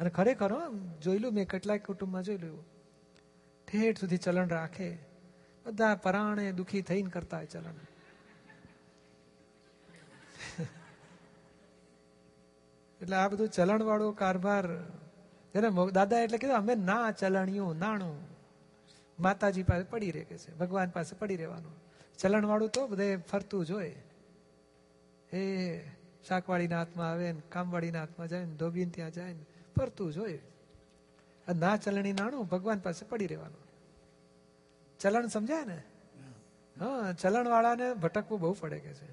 અને 0.00 0.11
ખરેખર 0.11 0.50
જોયેલું 1.02 1.33
મેં 1.33 1.49
કેટલાય 1.49 1.79
કુટુંબમાં 1.79 2.23
જોયેલું 2.23 2.64
ઠેઠ 3.69 4.00
સુધી 4.00 4.17
ચલણ 4.17 4.49
રાખે. 4.49 4.99
બધા 5.67 5.95
પરાણે 5.95 6.52
દુખી 6.52 6.83
થઈને 6.83 7.11
કરતા 7.11 7.37
હોય 7.37 7.47
ચલણ. 7.47 7.79
એટલે 13.02 13.16
આ 13.16 13.28
બધું 13.28 13.49
ચલણ 13.49 13.82
વાળો 13.82 14.11
કારભાર, 14.12 14.66
એને 15.54 15.68
દાદા 15.92 16.21
એટલે 16.21 16.38
કીધું, 16.38 16.56
અમે 16.56 16.75
ના 16.75 17.06
ચલણિયું 17.12 17.78
નાણું. 17.78 18.18
માતાજી 19.18 19.62
પાસે 19.62 19.85
પડી 19.85 20.11
રહે 20.11 20.25
કે 20.25 20.37
છે, 20.38 20.50
ભગવાન 20.54 20.90
પાસે 20.90 21.12
પડી 21.16 21.37
રહેવાનું. 21.37 21.75
ચલણ 22.18 22.47
વાળું 22.47 22.68
તો 22.68 22.87
બધે 22.87 23.09
ફરતું 23.30 23.66
જોઈએ 23.66 23.99
એ 25.32 25.42
શાકવાળીના 26.28 26.78
હાથમાં 26.78 27.11
આવે 27.11 27.28
ને 27.32 27.42
કામવાળીના 27.49 28.00
હાથમાં 28.00 28.28
જાય 28.28 28.44
ને 28.44 28.54
ધોબીને 28.54 28.90
ત્યાં 28.90 29.11
જાય 29.11 29.32
ને 29.32 29.44
ફરતું 29.76 30.12
જોઈએ 30.12 30.40
ના 31.47 31.76
ચલણી 31.76 32.12
નાણું 32.12 32.44
ભગવાન 32.47 32.78
પાસે 32.78 33.02
પડી 33.06 33.26
રહેવાનું. 33.26 33.62
ચલણ 35.00 35.26
સમજાય 35.26 35.64
ને? 35.64 35.78
હા 36.76 37.12
ચલણ 37.12 37.49
વાળાને 37.49 37.87
ભટકવું 37.94 38.40
બહુ 38.40 38.52
પડે 38.61 38.78
કે 38.78 38.92
છે. 38.94 39.11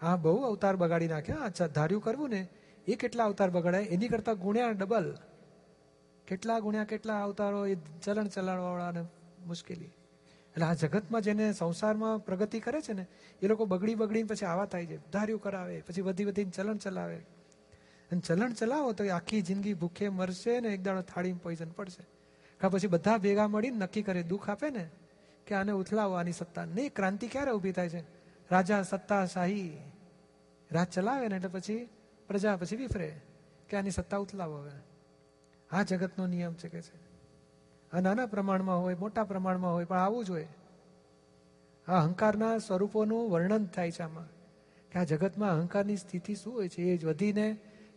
હા, 0.00 0.16
બહુ 0.16 0.36
અવતાર 0.42 0.76
બગાડી 0.76 1.08
નાખ્યા 1.08 1.66
ધાર્યું 1.66 2.02
કરવું 2.02 2.30
ને 2.30 2.42
એ 2.86 2.94
કેટલા 2.94 3.24
અવતાર 3.24 3.50
બગડાય 3.50 3.82
એની 3.82 4.08
કરતા 4.08 4.32
ગુણ્યા 4.32 4.70
ડબલ. 4.70 5.16
કેટલા 6.26 6.58
ગુણ્યા 6.58 6.84
કેટલા 6.84 7.22
અવતારો 7.22 7.66
એ 7.66 7.76
ચલણ 8.02 8.26
ચલાવવાળાને 8.26 9.04
મુશ્કેલી. 9.46 9.84
એટલે 9.84 10.64
આ 10.64 10.74
જગતમાં 10.74 11.20
જેને 11.20 11.52
સંસારમાં 11.52 12.18
પ્રગતિ 12.18 12.60
કરે 12.60 12.80
છે 12.80 12.92
ને, 12.92 13.06
એ 13.42 13.46
લોકો 13.46 13.64
બગડી 13.64 13.94
બગડીને 13.94 14.28
પછી 14.28 14.46
આવા 14.46 14.64
થાય 14.64 14.86
છે. 14.86 15.10
ધાર્યું 15.10 15.42
કરાવે, 15.42 15.80
પછી 15.80 16.00
વધી 16.00 16.24
વધીને 16.24 16.50
ચલણ 16.50 16.76
ચલાવે. 16.76 17.16
અને 17.16 18.20
ચલણ 18.20 18.52
ચલાવો 18.52 18.92
તો 18.92 19.04
આખી 19.14 19.42
જિંદગી 19.42 19.74
ભૂખે 19.74 20.08
મરશે 20.08 20.60
ને 20.60 20.68
એક 20.68 20.82
દાડો 20.82 21.00
થાળીમાં 21.00 21.42
પોઈઝન 21.42 21.68
પડશે. 21.68 22.06
કા 22.60 22.68
પછી 22.68 22.86
બધા 22.86 23.18
ભેગા 23.18 23.48
મળીને 23.48 23.76
નક્કી 23.76 24.02
કરે, 24.02 24.22
દુઃખ 24.22 24.50
આપે 24.50 24.70
ને, 24.70 24.90
કે 25.46 25.54
આને 25.54 25.72
ઉથલાવો, 25.72 26.14
આની 26.14 26.32
સત્તા. 26.32 26.64
નહીં 26.64 26.94
ક્રાંતિ 26.94 27.28
ક્યારે 27.28 27.50
ઊભી 27.50 27.72
થાય 27.72 27.88
છે? 27.88 28.00
રાજા 28.50 28.82
સત્તા 28.82 29.26
શાહી. 29.26 29.78
રાજ 30.72 30.86
ચલાવે 30.88 31.28
ને 31.28 31.36
એટલે 31.36 31.48
પછી 31.48 31.88
પ્રજા 32.30 32.56
પછી 32.56 32.76
વિફરે. 32.76 33.20
કે 33.68 33.76
આની 33.76 33.90
સત્તા 33.90 34.16
ઉથલાવો 34.16 34.56
હવે. 34.56 34.70
આ 35.70 35.82
જગતનો 35.82 36.26
નિયમ 36.26 36.54
છે 36.54 36.68
કે 36.68 36.82
છે. 36.82 36.96
આ 37.92 38.00
નાના 38.00 38.26
પ્રમાણમાં 38.26 38.82
હોય, 38.82 38.94
મોટા 38.94 39.24
પ્રમાણમાં 39.24 39.72
હોય, 39.72 39.84
પણ 39.84 39.98
આવું 39.98 40.24
જ 40.24 40.30
હોય. 40.30 40.46
આ 41.88 42.02
અહંકારના 42.02 42.58
સ્વરૂપોનું 42.58 43.30
વર્ણન 43.30 43.66
થાય 43.66 43.90
છે 43.90 44.02
આમાં. 44.02 44.28
કે 44.90 44.98
આ 44.98 45.04
જગતમાં 45.04 45.50
અહંકારની 45.50 45.96
સ્થિતિ 45.96 46.34
શું 46.34 46.54
હોય 46.54 46.68
છે? 46.68 46.82
એ 46.82 46.96
જ 46.96 47.04
વધીને 47.04 47.52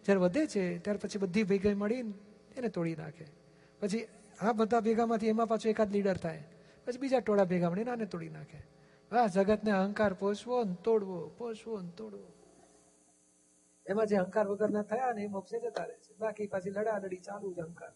જ્યારે 0.05 0.19
વધે 0.19 0.47
છે, 0.47 0.79
ત્યાર 0.79 0.97
પછી 0.97 1.19
બધી 1.19 1.43
ભેગી 1.43 1.73
મળીને 1.73 2.13
એને 2.57 2.67
તોડી 2.67 2.95
નાખે. 2.95 3.25
પછી 3.79 4.07
આ 4.41 4.51
બધા 4.51 4.79
ભેગામાંથી 4.79 5.27
એમાં 5.27 5.47
પાછો 5.47 5.69
એકાદ 5.69 5.91
લીડર 5.91 6.17
થાય. 6.17 6.43
પછી 6.85 6.97
બીજા 6.97 7.19
ટોળા 7.19 7.43
ભેગા 7.43 7.69
મળીને 7.69 7.91
આને 7.91 8.05
તોડી 8.05 8.29
નાખે. 8.29 8.63
આ 9.15 9.27
જગતને 9.27 9.71
અહંકાર 9.71 10.13
પોષવો 10.13 10.63
ને 10.63 10.75
તોડવો, 10.83 11.31
પોષવો 11.37 11.81
ને 11.81 11.89
તોડવો. 11.97 12.42
એમાં 13.87 14.07
જે 14.07 14.15
અહંકાર 14.15 14.47
વગરના 14.47 14.81
થયા 14.81 15.11
ને 15.11 15.23
એ 15.23 15.27
મોક્ષે 15.27 15.59
જતા 15.59 15.83
રહે 15.83 15.95
છે. 15.95 16.15
બાકી 16.19 16.47
પાછી 16.47 16.69
લડાલડી 16.69 17.17
ચાલુ 17.17 17.53
જ 17.53 17.59
અહંકાર 17.59 17.91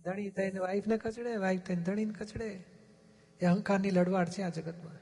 ધણી 0.00 0.30
થઈને 0.30 0.58
વાઈફને 0.58 0.96
કચડે 0.96 1.36
વાઈફ 1.36 1.60
થઈને 1.60 1.82
ધણીને 1.82 2.14
કચડે 2.20 2.64
એ 3.40 3.46
અહંકારની 3.46 3.90
લડવાડ 3.90 4.28
છે 4.28 4.42
આ 4.42 4.48
જગતમાં. 4.48 4.98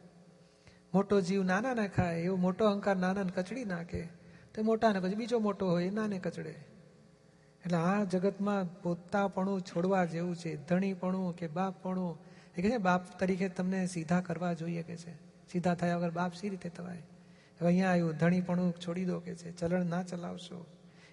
મોટો 0.94 1.20
જીવ 1.20 1.42
નાના 1.42 1.74
ના 1.74 1.86
ખાય, 1.86 2.20
એવો 2.20 2.36
મોટો 2.36 2.64
અહંકાર 2.64 2.96
નાનાને 2.96 3.32
કચડી 3.36 3.64
નાખે, 3.64 4.08
તો 4.54 4.62
મોટાને 4.62 5.00
પછી 5.00 5.14
બીજો 5.14 5.38
મોટો 5.38 5.66
હોય, 5.66 5.86
એ 5.86 5.90
નાને 5.90 6.18
કચડે 6.18 6.50
એટલે 7.64 7.78
આ 7.78 8.04
જગતમાં 8.04 8.82
પોતાપણું 8.82 9.60
છોડવા 9.60 10.04
જેવું 10.04 10.36
છે, 10.36 10.56
ધણીપણું 10.56 11.36
કે 11.36 11.46
બાપપણું. 11.48 12.18
એ 12.56 12.62
કે 12.62 12.70
છે, 12.70 12.76
બાપ 12.76 13.20
તરીકે 13.20 13.48
તમને 13.48 13.86
સીધા 13.86 14.20
કરવા 14.20 14.52
જોઈએ 14.52 14.82
કે 14.82 14.96
છે. 14.96 15.14
સીધા 15.52 15.74
થયા 15.74 15.96
વગર 15.96 16.10
બાપ 16.10 16.34
સી 16.34 16.48
રીતે 16.48 16.68
થવાય? 16.68 17.02
અહીંયા 17.66 17.90
આવ્યું 17.90 18.16
ધણીપણું 18.16 18.72
છોડી 18.72 19.04
દો 19.04 19.20
કે 19.20 19.34
છે, 19.34 19.56
ચલણ 19.56 19.84
ના 19.84 20.02
ચલાવશો. 20.02 20.66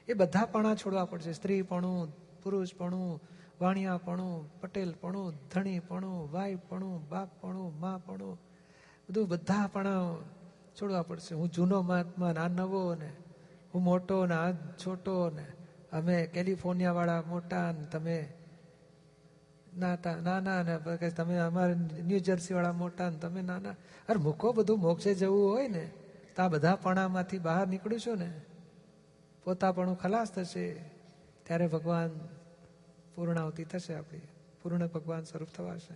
એ 0.07 0.13
બધા 0.13 0.45
પણા 0.45 0.75
છોડવા 0.75 1.05
પડશે. 1.05 1.33
સ્ત્રીપણું, 1.33 2.15
પુરુષપણું, 2.43 3.21
વાણિયાપણું, 3.61 4.61
પટેલપણું, 4.61 5.33
ધણીપણું, 5.55 6.31
વાઈપણું 6.31 7.09
બાપપણું 7.09 7.79
માપણું. 7.79 8.39
બધું 9.09 9.27
બધા 9.27 9.69
પણા 9.73 10.15
છોડવા 10.81 11.01
પડશે. 11.01 11.35
હું 11.35 11.51
જૂનો 11.51 11.81
મહાત્મા, 11.81 12.33
ના 12.33 12.47
નવો 12.47 12.95
ને. 12.95 13.11
હું 13.73 13.83
મોટો 13.83 14.25
ને, 14.25 14.35
આ 14.35 14.51
છોટો 14.51 15.29
ને. 15.29 15.45
અમે 15.91 16.25
કેલિફોર્નિયા 16.25 16.91
વાળા 16.91 17.23
મોટા 17.27 17.71
ને, 17.71 17.85
તમે 17.85 18.33
નાતા 19.77 20.15
નાના 20.15 20.63
ને 20.63 21.09
તમે 21.09 21.37
અમારે 21.37 21.75
ન્યૂ 22.03 22.19
જર્સી 22.19 22.53
વાળા 22.53 22.71
મોટા 22.71 23.09
ને, 23.09 23.17
તમે 23.17 23.41
નાના. 23.41 23.69
અરે 24.09 24.17
મૂકો 24.17 24.53
બધું 24.53 24.79
મોક્ષે 24.79 25.13
જવું 25.13 25.49
હોય 25.49 25.67
ને. 25.67 25.91
તો 26.35 26.43
આ 26.43 26.47
બધા 26.47 26.75
પણામાંથી 26.75 27.37
બહાર 27.37 27.67
નીકળું 27.67 27.99
છું 27.99 28.17
ને, 28.17 28.41
પોતાપણું 29.43 29.97
ખલાસ 29.97 30.31
થશે, 30.31 30.73
ત્યારે 31.43 31.67
ભગવાન 31.67 32.09
પૂર્ણાવતી 33.15 33.63
થશે 33.63 33.93
આપણી, 33.93 34.21
પૂર્ણ 34.63 34.87
ભગવાન 34.87 35.23
સ્વરૂપ 35.23 35.47
થવાશે. 35.57 35.93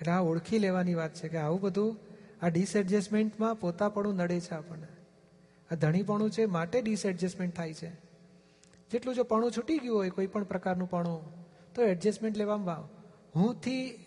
એટલે 0.00 0.12
આ 0.12 0.20
ઓળખી 0.20 0.58
લેવાની 0.58 0.94
વાત 0.94 1.14
છે 1.14 1.28
કે 1.28 1.36
આવું 1.36 1.60
બધું, 1.60 1.96
આ 2.42 2.48
ડિસએડજસ્ટમેન્ટમાં 2.48 3.56
પોતાપણું 3.56 4.16
નડે 4.16 4.40
છે 4.40 4.54
આપણને. 4.54 4.86
આ 5.70 5.74
ધણીપણું 5.74 6.30
છે, 6.30 6.44
માટે 6.46 6.82
ડિસએડજસ્ટમેન્ટ 6.82 7.56
થાય 7.56 7.74
છે. 7.74 7.90
જેટલું 8.90 9.14
જો 9.14 9.22
પણું 9.22 9.52
છૂટી 9.56 9.78
ગયું 9.78 9.96
હોય, 9.96 10.10
કોઈ 10.10 10.26
પણ 10.26 10.44
પ્રકારનું 10.44 10.90
પણું, 10.90 11.44
તો 11.74 11.82
એડજસ્ટમેન્ટ 11.82 12.36
લેવામાં 12.36 12.66
ભાવ 12.66 12.88
હુંથી 13.34 14.04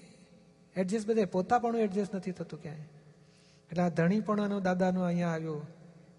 એડજસ્ટ 0.76 1.08
બધે, 1.08 1.26
પોતાપણું 1.26 1.82
એડજસ્ટ 1.82 2.16
નથી 2.16 2.32
થતું 2.32 2.62
ક્યાંય. 2.62 2.95
એટલે 3.76 3.84
આ 3.84 3.90
ધણીપણાનો 3.90 4.60
દાદાનો 4.60 5.02
અહીંયા 5.02 5.30
આવ્યો. 5.30 5.68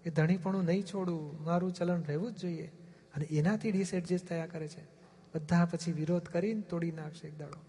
એ 0.05 0.09
ધણીપણું 0.09 0.63
નહીં 0.63 0.83
છોડવું 0.83 1.43
મારું 1.43 1.73
ચલણ 1.73 2.03
રહેવું 2.03 2.31
જ 2.31 2.37
જોઈએ. 2.37 2.71
અને 3.15 3.25
એનાથી 3.25 3.71
ડિસએડજસ્ટ 3.71 4.27
થયા 4.27 4.45
કરે 4.45 4.67
છે. 4.67 4.81
બધા 5.35 5.65
પછી 5.65 5.91
વિરોધ 5.91 6.27
કરીને 6.29 6.61
તોડી 6.61 6.91
નાખશે 6.91 7.27
એક 7.27 7.37
દાડો. 7.37 7.59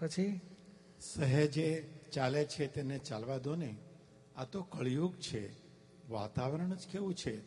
પછી? 0.00 0.40
સહેજે 1.00 1.90
ચાલે 2.12 2.44
છે 2.44 2.66
તેને 2.66 2.98
ચાલવા 2.98 3.38
દો 3.38 3.54
ને. 3.54 3.76
આ 4.36 4.44
તો 4.44 4.62
કળિયુગ 4.62 5.14
છે. 5.14 5.52
વાતાવરણ 6.08 6.74
જ 6.74 6.86
કેવું 6.92 7.14
છે? 7.14 7.40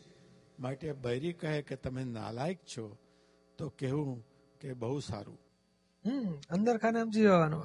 માટે 0.60 0.92
બૈરી 0.92 1.32
કહે 1.32 1.62
કે 1.62 1.76
તમે 1.76 2.04
નાલાયક 2.04 2.58
છો 2.58 2.98
તો 3.58 3.68
કહેવું 3.68 4.26
કે 4.60 4.72
બહુ 4.72 5.00
સારું. 5.00 5.38
હમ 6.06 6.32
અંદર 6.50 6.78
ખાને 6.78 7.00
સમજી 7.00 7.22
જવાનું 7.22 7.64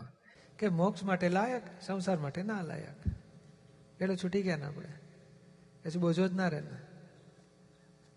કે 0.59 0.69
મોક્ષ 0.69 1.03
માટે 1.03 1.29
લાયક, 1.29 1.63
સંસાર 1.81 2.17
માટે 2.17 2.43
ના 2.43 2.61
લાયક. 2.61 3.09
એટલે 4.01 4.15
છૂટી 4.15 4.41
ગયા 4.41 4.57
ને 4.57 4.65
આપણે. 4.65 4.87
પછી 5.85 5.99
બોજો 5.99 6.27
જ 6.27 6.33
ના 6.33 6.47
રહે 6.47 6.61
ને 6.61 6.77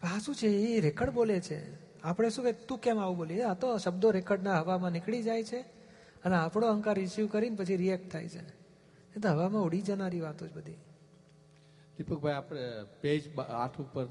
આ 0.02 0.18
શું 0.18 0.34
છે? 0.34 0.46
એ 0.46 0.80
રેકર્ડ 0.80 1.10
બોલે 1.10 1.40
છે. 1.40 1.60
આપણે 2.02 2.30
શું 2.30 2.44
કે 2.44 2.52
તું 2.52 2.78
કેમ 2.78 2.98
આવું 2.98 3.16
બોલી? 3.16 3.42
આ 3.42 3.54
તો 3.54 3.78
શબ્દો 3.78 4.10
રેકર્ડના 4.10 4.60
હવામાં 4.60 4.90
નીકળી 4.90 5.22
જાય 5.22 5.44
છે 5.44 5.60
અને 6.24 6.36
આપણો 6.36 6.66
અહંકાર 6.66 6.94
રિસીવ 6.94 7.26
કરીને 7.26 7.56
પછી 7.56 7.76
રિએક્ટ 7.76 8.12
થાય 8.12 8.28
છે. 8.28 8.48
એ 9.16 9.20
તો 9.22 9.28
હવામાં 9.28 9.62
ઉડી 9.62 9.82
જનારી 9.82 10.20
વાતો 10.20 10.46
જ 10.46 10.52
બધી. 10.52 10.72
દીપકભાઈ, 11.98 12.32
આપણે 12.32 12.60
પેજ 13.00 13.38
આઠ 13.38 13.80
ઉપર 13.80 14.06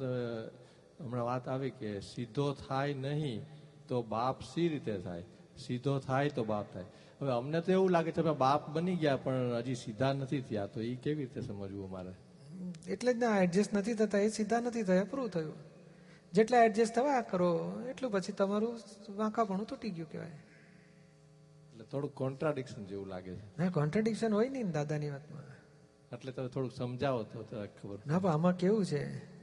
હમણાં 1.00 1.26
વાત 1.26 1.48
આવી 1.48 1.70
કે 1.70 2.00
સીધો 2.00 2.54
થાય 2.54 2.94
નહીં 2.94 3.46
તો 3.88 4.02
બાપ 4.02 4.42
સી 4.42 4.68
રીતે 4.68 4.98
થાય? 4.98 5.24
સીધો 5.58 6.00
થાય 6.00 6.30
તો 6.30 6.44
બાપ 6.44 6.66
થાય. 6.74 6.84
હવે 7.22 7.32
અમને 7.32 7.62
તો 7.62 7.72
એવું 7.72 7.90
લાગે 7.90 8.12
છે 8.12 8.22
કે 8.22 8.32
બાપ 8.32 8.70
બની 8.70 8.96
ગયા 8.96 9.16
પણ 9.16 9.54
હજી 9.58 9.76
સીધા 9.76 10.14
નથી 10.14 10.42
થયા. 10.42 10.66
તો 10.66 10.82
એ 10.82 10.96
કેવી 10.96 11.24
રીતે 11.24 11.42
સમજવું 11.42 11.90
મારે 11.90 12.14
એટલે 12.88 13.14
જ 13.14 13.18
ના 13.18 13.44
એડજસ્ટ 13.44 13.74
નથી 13.74 13.94
થતા 13.94 14.18
એ 14.18 14.30
સીધા 14.30 14.60
નથી 14.60 14.84
થયા 14.84 15.04
પૂરું 15.04 15.30
થયું. 15.30 15.54
જેટલા 16.34 16.64
એડજસ્ટ 16.64 16.96
થવા 16.96 17.22
કરો. 17.22 17.82
એટલું 17.90 18.12
પછી 18.12 18.32
તમારું 18.32 18.80
વાંકાપણું 19.10 19.68
તૂટી 19.68 19.90
ગયું 19.90 20.12
કહેવાય. 20.12 20.28
એટલે 20.28 21.84
થોડું 21.84 22.16
કોન્ટ્રાડિક્શન 22.16 22.86
જેવું 22.86 23.08
લાગે 23.08 23.36
છે. 23.36 23.58
ના 23.58 23.70
કોન્ટ્રાડિક્શન 23.70 24.34
હોય 24.34 24.50
નહીં 24.50 24.72
દાદાની 24.72 25.10
વાતમાં. 25.10 25.44
એટલે 26.12 26.32
તમે 26.32 26.48
થોડુંક 26.48 26.74
સમજાવો 26.74 27.24
તો 27.24 27.44
ખબર 27.82 28.00
ના 28.08 28.20
પણ 28.20 28.30
આમાં 28.30 28.58
કેવું 28.58 28.86
છે? 28.86 29.34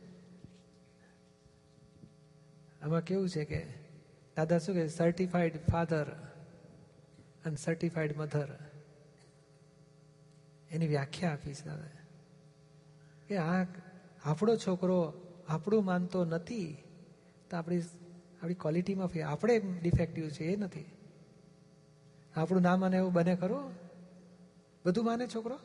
આમાં 2.82 3.00
કેવું 3.00 3.28
છે 3.28 3.44
કે 3.44 3.66
દાદા 4.36 4.58
શું 4.58 4.74
કે 4.74 4.88
સર્ટિફાઈડ 4.88 5.56
ફાધર 5.72 6.06
અને 7.44 7.56
સર્ટિફાઈડ 7.56 8.16
મધર 8.16 8.58
એની 10.70 10.86
વ્યાખ્યા 10.86 11.32
આપી 11.32 11.54
છે 11.54 11.64
દાદા. 11.64 11.82
કે 13.28 13.36
આ 13.36 13.66
આપણો 14.24 14.56
છોકરો 14.56 15.12
આપણું 15.48 15.84
માનતો 15.84 16.24
નથી, 16.24 16.76
તો 17.50 17.56
આપણી 17.56 17.80
આપણી 18.42 18.54
ક્વોલિટીમાં 18.54 19.06
ફી 19.06 19.22
આપણે 19.22 19.58
ડિફેક્ટિવ 19.58 20.28
છે, 20.28 20.44
એ 20.44 20.56
નથી. 20.56 20.84
આપણું 22.36 22.62
ના 22.62 22.76
માને 22.76 22.96
એવું 22.96 23.12
બને 23.12 23.36
ખરો? 23.36 23.70
બધું 24.84 25.04
માને 25.04 25.26
છોકરો? 25.26 25.58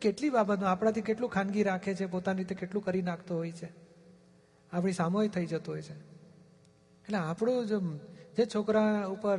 કેટલી 0.00 0.30
બાબતમાં 0.30 0.70
આપણાથી 0.70 1.00
કેટલું 1.00 1.30
ખાનગી 1.30 1.62
રાખે 1.62 1.94
છે, 1.94 2.06
પોતાની 2.06 2.38
રીતે 2.38 2.54
કેટલું 2.54 2.84
કરી 2.84 3.02
નાખતો 3.02 3.36
હોય 3.36 3.52
છે. 3.52 3.72
આપણી 4.72 4.92
સામોય 4.92 5.28
થઈ 5.28 5.46
જતો 5.46 5.72
હોય 5.72 5.82
છે. 5.82 5.94
એટલે 7.02 7.16
આપણું 7.16 7.66
જે 8.36 8.46
છોકરા 8.54 9.06
ઉપર 9.06 9.38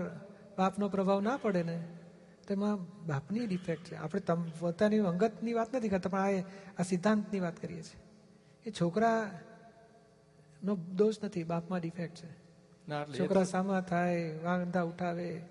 બાપનો 0.58 0.90
પ્રભાવ 0.90 1.22
ના 1.22 1.38
પડે 1.38 1.64
ને 1.64 1.84
તેમાં 2.48 2.84
બાપની 3.08 3.48
ડિફેક્ટ 3.48 3.84
છે. 3.84 3.96
આપણે 3.96 4.22
તમ 4.22 4.44
પોતાની 4.50 5.00
અંગતની 5.00 5.54
વાત 5.54 5.76
નથી 5.76 5.90
કરતા 5.90 6.10
પણ 6.10 6.20
આ 6.20 6.44
આ 6.80 6.84
સિદ્ધાંતની 6.84 7.40
વાત 7.40 7.62
કરીએ 7.62 7.84
છીએ. 7.84 8.02
એ 8.66 8.72
છોકરા 8.72 9.40
નો 10.64 10.76
દોષ 10.76 11.16
નથી 11.24 11.44
બાપમાં 11.44 11.80
ડિફેક્ટ 11.80 12.16
છે. 12.16 12.44
છોકરા 13.20 13.44
સામા 13.44 13.82
થાય 13.82 14.40
વાંધા 14.44 14.82
ઉઠાવે 14.82 15.42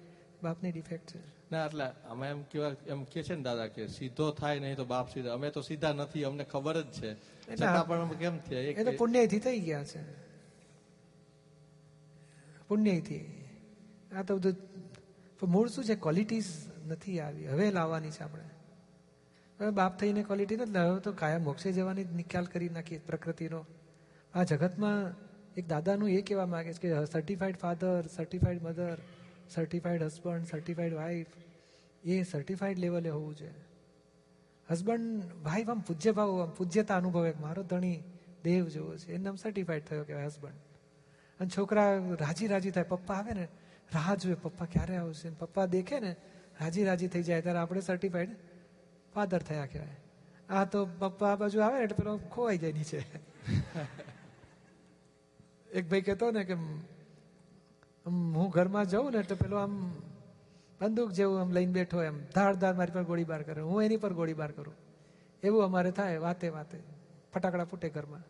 બાપની 0.42 0.72
ડિફેક્ટ 0.72 1.10
છે. 1.10 1.20
ના 1.50 1.66
એટલે 1.66 1.84
અમે 1.84 2.28
એમ 2.28 2.42
કેવા 2.42 2.72
એમ 2.86 3.04
કે 3.04 3.22
છે 3.22 3.34
ને 3.34 3.42
દાદા 3.42 3.66
કે 3.66 3.86
સીધો 3.86 4.30
થાય 4.30 4.60
નહીં 4.60 4.76
તો 4.76 4.84
બાપ 4.84 5.10
સીધા 5.10 5.34
અમે 5.34 5.50
તો 5.50 5.60
સીધા 5.60 5.92
નથી 5.92 6.24
અમને 6.24 6.44
ખબર 6.44 6.82
જ 6.82 6.90
છે. 6.90 7.14
છતાં 7.56 7.86
પણ 7.86 8.08
કેમ 8.08 8.38
થયા? 8.38 8.60
એ 8.60 8.84
તો 8.84 8.92
પુણ્યથી 8.92 9.38
થઈ 9.38 9.60
ગયા 9.60 9.84
છે. 9.84 10.02
પુણ્યથી. 12.68 13.44
આ 14.16 14.22
તો 14.22 14.36
બધું 14.36 14.56
પણ 15.42 15.48
મૂળ 15.48 15.68
શું 15.68 15.84
છે? 15.84 15.94
ક્વોલિટીઝ 15.94 16.44
નથી 16.86 17.20
આવી. 17.20 17.48
હવે 17.48 17.70
લાવવાની 17.70 18.10
છે 18.10 18.22
આપણે. 18.22 18.42
હવે 19.60 19.70
બાપ 19.70 19.98
થઈને 19.98 20.22
ક્વોલિટી 20.22 20.56
નથી 20.56 20.78
હવે 20.78 21.00
તો 21.00 21.12
કાયમ 21.12 21.44
મોક્ષે 21.44 21.72
જવાની 21.72 22.04
નિકાલ 22.04 22.44
કરી 22.44 22.68
નાખી 22.68 22.98
પ્રકૃતિનો. 22.98 23.66
આ 24.34 24.42
જગતમાં 24.42 25.14
એક 25.54 25.68
દાદાનું 25.68 26.10
એ 26.10 26.22
કહેવા 26.22 26.46
માગે 26.46 26.72
છે 26.72 26.78
કે 26.78 27.04
certified 27.04 27.56
father 27.56 28.04
certified 28.16 28.62
mother 28.62 28.98
certified 29.50 30.02
husband 30.02 30.46
certified 30.46 30.94
wife 30.94 31.26
એ 32.04 32.22
સર્ટિફાઈડ 32.22 32.78
લેવલે 32.78 33.10
હોવું 33.10 33.36
જોઈએ. 33.36 33.54
હસબન્ડ 34.70 35.22
વાઈફ 35.42 35.70
આમ 35.70 35.80
પૂજ્ય 35.80 36.12
ભાવ, 36.12 36.42
આમ 36.42 36.50
પૂજ્યતા 36.50 36.96
અનુભવે 36.96 37.34
મારો 37.40 37.62
ધણી 37.62 38.02
દેવ 38.44 38.68
જેવો 38.68 38.96
છે. 38.96 39.12
એમને 39.12 39.28
આમ 39.28 39.34
સર્ટિફાઈડ 39.34 39.82
થયો 39.82 40.04
કહેવાય 40.04 40.26
હસબન્ડ 40.26 40.54
અને 41.40 41.48
છોકરા 41.58 41.96
રાજી 41.96 42.46
રાજી 42.46 42.70
થાય. 42.70 42.84
પપ્પા 42.84 43.14
આવે 43.14 43.32
ને 43.32 43.48
રાહ 43.94 44.14
જોવે 44.14 44.34
પપ્પા 44.34 44.64
ક્યારે 44.64 44.96
આવશે? 44.96 45.30
પપ્પા 45.30 45.66
દેખે 45.66 46.00
ને, 46.00 46.16
રાજી 46.60 46.84
રાજી 46.84 47.08
થઈ 47.08 47.22
જાય. 47.22 47.42
ત્યારે 47.42 47.58
આપણે 47.58 47.80
સર્ટિફાઈડ 47.80 48.36
ફાધર 49.14 49.38
થયા 49.38 49.66
કહેવાય. 49.66 49.96
આ 50.48 50.64
તો 50.64 50.86
પપ્પા 50.86 51.32
આ 51.32 51.36
બાજુ 51.36 51.60
આવે 51.60 51.82
એટલે 51.82 51.96
પેલો 51.96 52.16
ખોવાઈ 52.16 52.58
જાય 52.58 52.72
નીચે. 52.72 52.98
એક 55.72 55.90
ભાઈ 55.90 56.00
કહેતો 56.00 56.30
ને 56.30 56.44
કે 56.44 56.54
હું 58.06 58.50
ઘરમાં 58.50 58.86
જાઉં 58.86 59.12
ને, 59.12 59.18
એટલે 59.18 59.36
પેલો 59.36 59.56
આમ 59.56 59.92
બંદૂક 60.80 61.10
જેવું 61.10 61.40
આમ 61.40 61.50
લઈને 61.50 61.72
બેઠો 61.72 62.02
એમ. 62.02 62.24
ધાર 62.24 62.54
ધાડ 62.54 62.76
મારી 62.76 62.92
પર 62.92 63.02
ગોળીબાર 63.02 63.42
કરે. 63.42 63.62
હું 63.62 63.82
એની 63.82 63.96
પર 63.96 64.12
ગોળીબાર 64.12 64.50
કરું. 64.50 64.74
એવું 65.42 65.64
અમારે 65.64 65.90
થાય, 65.90 66.18
વાતે 66.18 66.48
વાતે. 66.48 66.78
ફટાકડા 67.34 67.64
ફૂટે 67.64 67.88
ઘરમાં. 67.88 68.22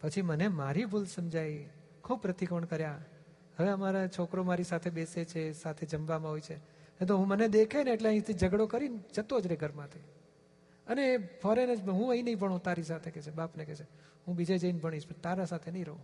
પછી 0.00 0.22
મને 0.22 0.48
મારી 0.48 0.84
ભૂલ 0.84 1.04
સમજાઈ. 1.04 1.68
ખૂબ 2.04 2.20
પ્રતિકોણ 2.20 2.64
કર્યા. 2.64 2.98
હવે 3.58 3.68
અમારા 3.68 4.06
છોકરો 4.06 4.44
મારી 4.44 4.62
સાથે 4.62 4.90
બેસે 4.90 5.24
છે, 5.24 5.52
સાથે 5.52 5.86
જમવામાં 5.86 6.30
હોય 6.30 6.40
છે. 6.40 6.74
તો 7.06 7.16
હું 7.16 7.28
મને 7.28 7.48
દેખે 7.48 7.84
ને 7.84 7.90
એટલે 7.90 8.08
અહીંથી 8.08 8.32
ઝઘડો 8.32 8.66
કરીને 8.66 8.98
જતો 9.14 9.40
જ 9.40 9.46
રહે 9.46 9.56
ઘરમાંથી. 9.56 9.98
અને 10.86 11.16
ફોરેન 11.16 11.74
જ 11.74 11.88
હું 11.88 12.10
અહીં 12.10 12.24
નહીં 12.24 12.38
ભણું, 12.38 12.62
તારી 12.62 12.82
સાથે 12.82 13.10
કે 13.10 13.22
છે, 13.22 13.30
બાપને 13.30 13.64
કે 13.64 13.74
છે. 13.74 13.82
હું 14.26 14.36
બીજે 14.36 14.58
જઈને 14.58 14.78
ભણીશ, 14.78 15.06
પણ 15.06 15.14
તારા 15.14 15.44
સાથે 15.44 15.70
નહીં 15.70 15.84
રહું. 15.84 15.98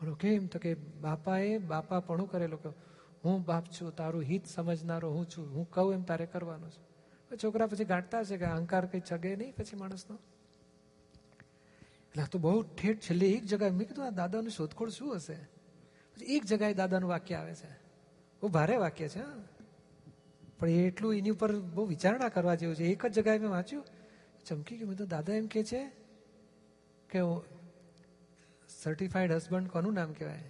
બોલો, 0.00 0.14
કેમ 0.14 0.46
તો 0.46 0.58
કે 0.58 0.74
બાપાએ, 0.74 1.58
બાપા 1.58 2.00
પણ 2.00 2.24
કરેલો 2.24 2.56
કે 2.56 2.68
હું 3.24 3.44
બાપ 3.44 3.64
છું, 3.66 3.96
તારું 3.96 4.22
હિત 4.22 4.46
સમજનારો 4.46 5.10
હું 5.10 5.26
છું, 5.30 5.54
હું 5.54 5.70
કહું 5.70 5.94
એમ 5.94 6.02
તારે 6.02 6.26
કરવાનું 6.26 6.70
છે. 6.70 6.86
છોકરા 7.36 7.66
પછી 7.66 7.84
ગાંઠતા 7.84 8.24
છે 8.24 8.36
કે 8.36 8.44
અહંકાર 8.44 8.86
કઈ 8.86 9.00
ચગે 9.00 9.36
નહીં 9.36 9.54
પછી 9.54 9.76
માણસનો? 9.76 10.18
એટલે 12.08 12.24
તો 12.24 12.38
બહુ 12.38 12.62
ઠેઠ 12.62 13.00
છેલ્લે 13.00 13.26
એક 13.26 13.44
જગ્યાએ 13.44 13.70
મેં 13.70 13.88
કીધું, 13.88 14.06
આ 14.06 14.10
દાદાનું 14.10 14.50
શોધખોળ 14.50 14.88
શું 14.88 15.16
હશે? 15.16 15.55
એક 16.20 16.44
જગાએ 16.44 16.74
દાદાનું 16.74 17.10
વાક્ય 17.10 17.34
આવે 17.34 17.54
છે. 17.54 17.70
બહુ 18.40 18.48
ભારે 18.48 18.76
વાક્ય 18.76 19.08
છે 19.08 19.22
પણ 20.58 20.68
એ 20.68 20.86
એટલું 20.86 21.14
એની 21.14 21.30
ઉપર 21.30 21.60
બહુ 21.60 21.84
વિચારણા 21.84 22.28
કરવા 22.28 22.54
જેવું 22.54 22.76
છે. 22.76 22.84
એક 22.84 23.06
જ 23.06 23.12
જગાએ 23.12 23.38
મેં 23.38 23.50
વાંચ્યું. 23.50 23.84
ચમકી 24.46 24.76
ગયું. 24.76 24.88
મેં 24.88 24.98
તો 24.98 25.06
દાદા 25.06 25.34
એમ 25.34 25.46
કે 25.46 25.64
છે 25.64 25.90
કે 27.10 27.18
સર્ટિફાઈડ 28.68 29.32
હસબન્ડ 29.32 29.68
કોનું 29.68 29.94
નામ 29.94 30.12
કહેવાય? 30.12 30.44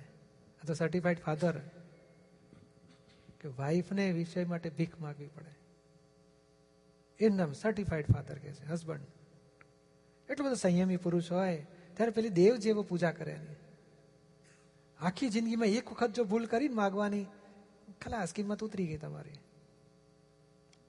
આ 0.63 0.67
તો 0.67 0.75
સર્ટિફાઈડ 0.75 1.19
ફાધર 1.19 1.59
કે 3.41 3.49
વાઈફને 3.49 4.13
વિષય 4.13 4.45
માટે 4.45 4.71
ભીખ 4.71 5.01
માગવી 5.01 5.27
પડે. 5.27 5.55
એનું 7.21 7.39
નામ 7.39 7.53
સર્ટિફાઈડ 7.53 8.07
ફાધર 8.07 8.39
કહે 8.39 8.53
છે 8.53 8.67
હસબન્ડ 8.67 9.01
એટલો 10.31 10.47
બધો 10.47 10.55
સંયમી 10.55 10.97
પુરુષ 10.97 11.33
હોય. 11.33 11.67
ત્યારે 11.95 12.11
પેલી 12.11 12.29
દેવ 12.29 12.57
જેવો 12.57 12.83
પૂજા 12.83 13.11
કરે 13.11 13.33
એની. 13.33 13.57
આખી 15.01 15.29
જિંદગીમાં 15.29 15.67
એક 15.67 15.93
વખત 15.93 16.11
જો 16.11 16.25
ભૂલ 16.25 16.47
કરીને 16.47 16.75
માગવાની, 16.75 17.27
ખલાસ 18.01 18.33
કિંમત 18.33 18.65
ઉતરી 18.65 18.87
ગઈ 18.87 18.97
તમારી. 18.97 19.31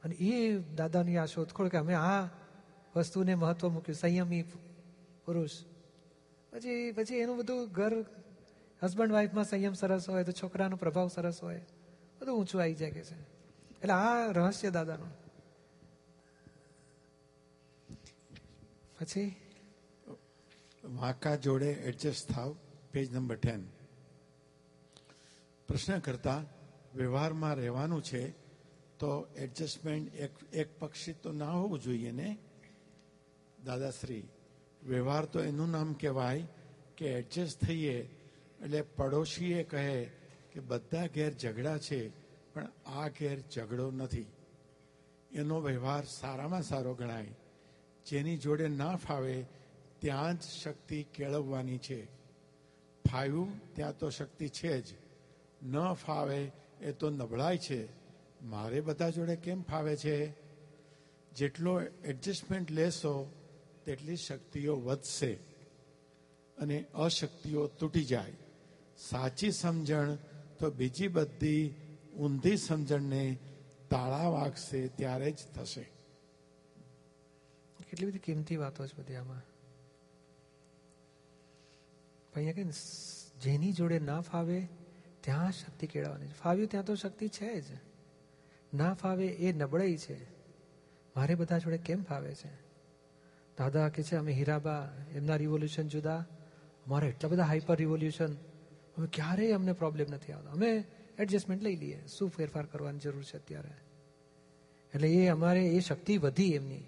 અને 0.04 0.16
એ 0.16 0.58
દાદાની 0.58 1.18
આ 1.18 1.26
શોધખોળ 1.26 1.68
કે 1.68 1.78
અમે 1.78 1.94
આ 1.94 2.30
વસ્તુને 2.96 3.36
મહત્વ 3.36 3.70
મૂક્યું, 3.70 3.96
સંયમી 3.96 4.42
પુરુષ. 5.26 5.52
પછી 6.54 6.92
પછી 6.92 7.16
એનું 7.16 7.38
બધું 7.38 7.72
ઘર 7.72 8.06
હસબન્ડ 8.84 9.12
વાઈફમાં 9.12 9.44
સંયમ 9.44 9.74
સરસ 9.74 10.10
હોય, 10.10 10.24
તો 10.24 10.32
છોકરાનો 10.32 10.76
પ્રભાવ 10.76 11.08
સરસ 11.08 11.44
હોય, 11.44 11.62
બધું 12.22 12.40
ઊંચું 12.40 12.62
આવી 12.62 12.76
જાય 12.76 12.92
કે 12.92 13.04
છે. 13.04 13.22
એટલે 13.70 13.94
આ 13.94 14.32
રહસ્ય 14.32 14.70
દાદાનું. 14.70 15.10
પછી? 19.00 19.36
વાંકા 20.84 21.36
જોડે 21.36 21.72
એડજસ્ટ 21.72 22.32
થાવ 22.32 22.56
પેજ 22.92 23.14
નંબર 23.14 23.36
ટેન 23.36 23.66
પ્રશ્ન 25.68 26.00
કરતા 26.00 26.44
વ્યવહારમાં 26.96 27.56
રહેવાનું 27.56 28.04
છે, 28.04 28.32
તો 29.00 29.28
એડજસ્ટમેન્ટ 29.36 30.16
એક 30.16 30.32
એક 30.54 30.80
પક્ષી 30.80 31.14
તો 31.14 31.32
ના 31.32 31.52
હોવું 31.52 31.82
જોઈએ 31.82 32.12
ને? 32.12 32.38
દાદાશ્રી, 33.66 34.24
વ્યવહાર 34.84 35.26
તો 35.26 35.40
એનું 35.40 35.70
નામ 35.70 35.94
કહેવાય 35.94 36.48
કે 36.98 37.06
એડજસ્ટ 37.06 37.66
થઈએ, 37.66 38.02
એટલે 38.64 38.82
પડોશીએ 38.82 39.64
કહે 39.64 40.06
કે 40.52 40.60
બધા 40.60 41.08
ઘેર 41.08 41.38
ઝઘડા 41.38 41.78
છે, 41.78 42.10
પણ 42.54 42.68
આ 42.86 43.08
ઘેર 43.08 43.40
ઝઘડો 43.56 43.92
નથી. 43.92 44.26
એનો 45.32 45.62
વ્યવહાર 45.62 46.04
સારામાં 46.06 46.64
સારો 46.64 46.94
ગણાય. 46.94 47.28
જેની 48.06 48.38
જોડે 48.38 48.68
ના 48.68 48.96
ફાવે, 48.96 49.46
ત્યાં 50.00 50.40
જ 50.40 50.42
શક્તિ 50.42 51.06
કેળવવાની 51.14 51.78
છે. 51.78 52.06
ફાવ્યું, 53.12 53.74
ત્યાં 53.74 53.98
તો 53.98 54.10
શક્તિ 54.10 54.50
છે 54.50 54.82
જ. 54.82 54.86
ન 55.64 55.94
ફાવે, 55.94 56.52
એ 56.82 56.92
તો 56.92 57.10
નબળાઈ 57.10 57.58
છે. 57.58 57.88
મારે 58.42 58.82
બધા 58.82 59.10
જોડે 59.10 59.36
કેમ 59.36 59.62
ફાવે 59.62 59.96
છે? 59.96 60.30
જેટલો 61.32 61.82
એડજસ્ટમેન્ટ 61.82 62.72
લેશો, 62.72 63.32
તેટલી 63.86 64.16
શક્તિઓ 64.16 64.76
વધશે 64.76 65.34
અને 66.58 66.86
અશક્તિઓ 66.94 67.68
તૂટી 67.68 68.06
જાય. 68.06 68.34
સાચી 68.98 69.52
સમજણ 69.52 70.18
તો 70.60 70.72
બીજી 70.72 71.08
બધી 71.08 71.74
ઊંધી 72.20 72.58
સમજણને 72.58 73.38
તાળા 73.90 74.30
વાગશે 74.30 74.88
ત્યારે 74.88 75.32
જ 75.32 75.38
થશે. 75.56 75.82
કેટલી 77.90 78.08
બધી 78.08 78.20
કિંમતી 78.20 78.56
વાતો 78.56 78.88
છે 78.88 78.98
બધી 78.98 79.16
આમાં. 79.16 79.42
અહીંયા 82.36 82.54
કે 82.54 82.64
જેની 83.44 83.74
જોડે 83.74 84.00
ના 84.00 84.22
ફાવે 84.22 84.68
ત્યાં 85.28 85.52
શક્તિ 85.52 85.88
કેળવવાની 85.88 86.26
છે. 86.26 86.34
ફાવ્યું 86.34 86.68
ત્યાં 86.68 86.86
તો 86.86 86.96
શક્તિ 86.96 87.28
છે 87.28 87.62
જ. 87.62 87.64
ના 88.74 88.94
ફાવે 88.94 89.28
એ 89.28 89.54
નબળાઈ 89.54 89.98
છે. 89.98 90.24
મારે 91.16 91.36
બધા 91.36 91.58
જોડે 91.58 91.78
કેમ 91.78 92.04
ફાવે 92.04 92.34
છે? 92.34 92.54
દાદા 93.58 93.90
કે 93.90 94.04
છે, 94.04 94.16
અમે 94.16 94.32
હીરાબા, 94.32 94.94
એમના 95.16 95.36
રિવોલ્યુશન 95.36 95.88
જુદા. 95.88 96.26
અમારા 96.86 97.08
એટલા 97.08 97.30
બધા 97.30 97.44
હાઈપર 97.44 97.76
રિવોલ્યુશન 97.76 98.34
અમે 98.98 99.08
ક્યારેય 99.14 99.52
અમને 99.52 99.74
પ્રોબ્લેમ 99.74 100.08
નથી 100.12 100.32
આવતો. 100.34 100.50
અમે 100.50 100.84
એડજસ્ટમેન્ટ 101.20 101.64
લઈ 101.64 101.76
લઈએ. 101.76 102.06
શું 102.18 102.30
ફેરફાર 102.30 102.66
કરવાની 102.66 103.00
જરૂર 103.00 103.24
છે 103.24 103.38
અત્યારે? 103.38 103.72
એટલે 104.94 105.10
એ 105.10 105.28
અમારે 105.28 105.68
એ 105.68 105.80
શક્તિ 105.80 106.18
વધી 106.18 106.54
એમની. 106.54 106.80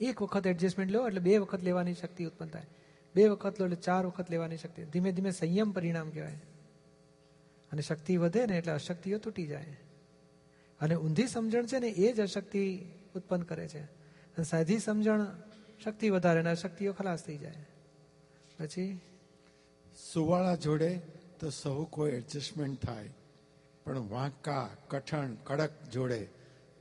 એક 0.00 0.22
વખત 0.22 0.46
એડજસ્ટમેન્ટ 0.46 0.92
લો, 0.92 1.06
એટલે 1.06 1.20
બે 1.20 1.38
વખત 1.38 1.62
લેવાની 1.62 1.94
શક્તિ 1.94 2.24
ઉત્પન્ન 2.24 2.48
થાય. 2.48 2.66
બે 3.14 3.28
વખત 3.28 3.60
લો, 3.60 3.66
એટલે 3.66 3.76
ચાર 3.76 4.06
વખત 4.06 4.30
લેવાની 4.30 4.56
શક્તિ. 4.56 4.84
ધીમે 4.84 5.12
ધીમે 5.12 5.30
સંયમ 5.30 5.72
પરિણામ 5.72 6.10
કહેવાય. 6.10 6.40
અને 7.72 7.82
શક્તિ 7.82 8.16
વધે 8.16 8.46
ને 8.46 8.58
એટલે 8.58 8.72
અશક્તિઓ 8.72 9.18
તૂટી 9.18 9.46
જાય. 9.46 9.76
અને 10.80 10.94
ઊંધી 10.94 11.26
સમજણ 11.26 11.66
છે 11.66 11.78
ને 11.78 11.88
એ 11.88 12.12
જ 12.12 12.20
અશક્તિ 12.20 12.84
ઉત્પન્ન 13.16 13.42
કરે 13.42 13.68
છે. 13.68 13.80
અને 13.80 14.44
સાદી 14.44 14.78
સમજણ 14.78 15.26
શક્તિ 15.84 16.10
વધારે 16.10 16.42
ને 16.42 16.50
અશક્તિઓ 16.50 16.92
ખલાસ 16.92 17.24
થઈ 17.24 17.38
જાય. 17.38 17.68
પછી? 18.58 19.00
સુવાળા 20.12 20.54
જોડે 20.54 21.00
તો 21.40 21.50
સૌ 21.50 21.84
કોઈ 21.84 22.12
એડજસ્ટમેન્ટ 22.12 22.86
થાય. 22.86 23.10
પણ 23.84 23.98
વાંકા, 23.98 24.70
કઠણ, 24.88 25.34
કડક 25.44 25.70
જોડે 25.92 26.28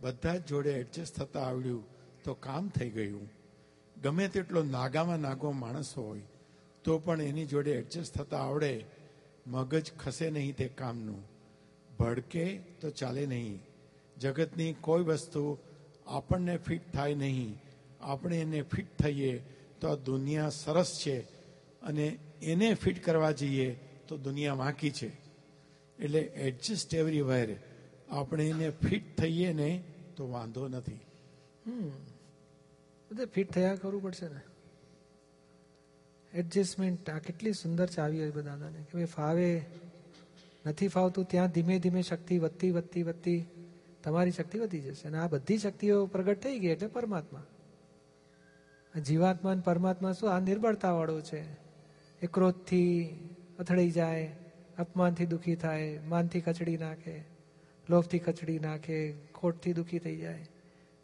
બધા 0.02 0.36
જ 0.36 0.46
જોડે 0.46 0.72
એડજસ્ટ 0.72 1.16
થતા 1.16 1.42
આવડ્યું 1.42 1.84
તો 2.24 2.34
કામ 2.34 2.70
થઈ 2.70 2.90
ગયું. 2.90 3.30
ગમે 4.04 4.28
તેટલો 4.28 4.64
નાગામાં 4.64 5.20
નાગો 5.20 5.52
માણસ 5.52 5.98
હોય, 5.98 6.22
તો 6.84 7.00
પણ 7.00 7.22
એની 7.22 7.46
જોડે 7.46 7.72
એડજસ્ટ 7.72 8.14
થતા 8.14 8.38
આવડે 8.38 8.86
મગજ 9.48 9.92
ખસે 10.00 10.30
નહીં 10.30 10.56
તે 10.56 10.68
કામનું. 10.68 11.24
ભડકે 12.00 12.58
તો 12.58 12.90
ચાલે 12.90 13.26
નહીં. 13.26 13.60
જગતની 14.18 14.74
કોઈ 14.74 15.04
વસ્તુ 15.04 15.58
આપણને 16.08 16.58
ફિટ 16.58 16.94
થાય 16.94 17.16
નહીં. 17.16 17.62
આપણે 18.02 18.42
એને 18.42 18.62
ફિટ 18.62 18.98
થઈએ 18.98 19.44
તો 19.82 19.88
આ 19.88 19.96
દુનિયા 19.96 20.50
સરસ 20.50 21.00
છે 21.00 21.20
અને 21.82 22.20
એને 22.42 22.74
ફિટ 22.74 23.04
કરવા 23.04 23.32
જઈએ 23.32 23.76
તો 24.08 24.18
દુનિયા 24.18 24.54
વાંકી 24.54 24.92
છે. 24.92 25.12
એટલે 26.00 26.20
એડજસ્ટ 26.20 26.96
એવરીવેર 26.96 27.58
આપણે 28.10 28.50
એને 28.50 28.70
ફિટ 28.70 29.18
થઈએ 29.18 29.54
ને 29.54 29.84
તો 30.16 30.30
વાંધો 30.30 30.68
નથી. 30.68 31.00
બધે 33.12 33.26
ફિટ 33.26 33.52
થયા 33.52 33.76
કરવું 33.76 34.04
પડશે 34.04 34.28
ને? 34.28 34.42
એડજસ્ટમેન્ટ, 36.34 37.10
આ 37.10 37.18
કેટલી 37.18 37.54
સુંદર 37.54 37.86
ચાવી 37.86 38.20
હોય 38.20 38.32
બધાને. 38.32 38.72
કે 38.72 38.94
ભાઈ 38.94 39.06
ફાવે, 39.06 39.62
નથી 40.66 40.88
ફાવતું, 40.88 41.26
ત્યાં 41.26 41.48
ધીમે 41.48 41.80
ધીમે 41.80 42.02
શક્તિ 42.02 42.38
વધતી 42.38 42.72
વધતી 42.72 43.04
વધતી 43.04 43.46
તમારી 44.04 44.32
શક્તિ 44.32 44.60
વધી 44.60 44.80
જશે. 44.80 45.08
અને 45.08 45.18
આ 45.18 45.28
બધી 45.28 45.58
શક્તિઓ 45.58 46.06
પ્રગટ 46.06 46.40
થઈ 46.40 46.60
ગઈ 46.60 46.68
એટલે 46.68 46.88
પરમાત્મા. 46.88 47.44
આ 48.96 49.00
જીવાત્મા 49.00 49.52
અને 49.52 49.62
પરમાત્મા 49.62 50.12
શું, 50.12 50.34
આ 50.34 50.40
નિર્બળતાવાળો 50.40 51.22
છે. 51.22 51.54
એ 52.22 52.28
ક્રોધથી 52.34 53.10
અથડાઈ 53.60 53.92
જાય, 53.92 54.32
અપમાનથી 54.78 55.26
દુઃખી 55.26 55.56
થાય, 55.56 56.00
માનથી 56.00 56.42
કચડી 56.42 56.78
નાખે, 56.78 57.24
લોભથી 57.90 58.20
કચડી 58.20 58.60
નાખે, 58.60 59.14
ખોટથી 59.36 59.74
દુઃખી 59.74 60.00
થઈ 60.00 60.18
જાય, 60.18 60.46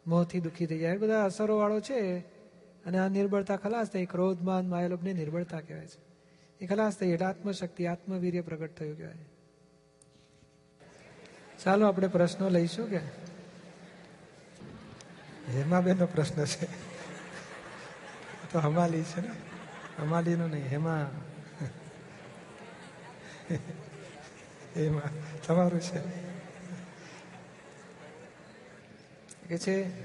મોહથી 0.06 0.40
દુઃખી 0.40 0.66
થઈ 0.66 0.78
જાય. 0.78 0.96
બધા 0.96 1.24
અસરોવાળો 1.24 1.80
છે. 1.80 2.24
અને 2.88 2.98
આ 2.98 3.08
નિર્બળતા 3.08 3.56
ખલાસ 3.56 3.86
થઈ 3.86 4.06
ક્રોધમાન 4.06 4.68
માયાલોભને 4.68 5.12
નિર્બળતા 5.12 5.60
કહેવાય 5.60 5.86
છે. 5.86 6.00
એ 6.60 6.66
ખલાસ 6.66 6.96
થઈ, 6.96 7.08
એટલે 7.08 7.26
આત્મશક્તિ, 7.26 7.86
આત્મવીર્ય 7.86 8.40
પ્રગટ 8.40 8.74
થયું 8.74 8.96
કહેવાય. 8.96 9.14
ચાલો 11.64 11.88
આપણે 11.88 12.08
પ્રશ્નો 12.08 12.48
લઈશું 12.48 12.90
કે? 12.90 12.96
હેમાબેનનો 15.52 16.06
પ્રશ્ન 16.06 16.44
છે. 16.44 16.66
તો 18.52 18.58
હમાલી 18.58 19.02
છે 19.02 19.20
ને? 19.20 19.30
હમાલીનો 19.98 20.46
નહીં, 20.46 20.66
હેમા. 20.66 21.10
એમાં 24.76 25.42
તમારું 25.46 25.80
છે. 25.80 26.00
કે 29.48 29.58
છે, 29.58 30.04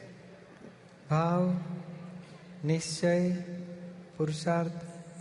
ભાવ 1.10 1.58
નિશ્ચય 2.66 3.36
પુરુષાર્થ 4.18 4.72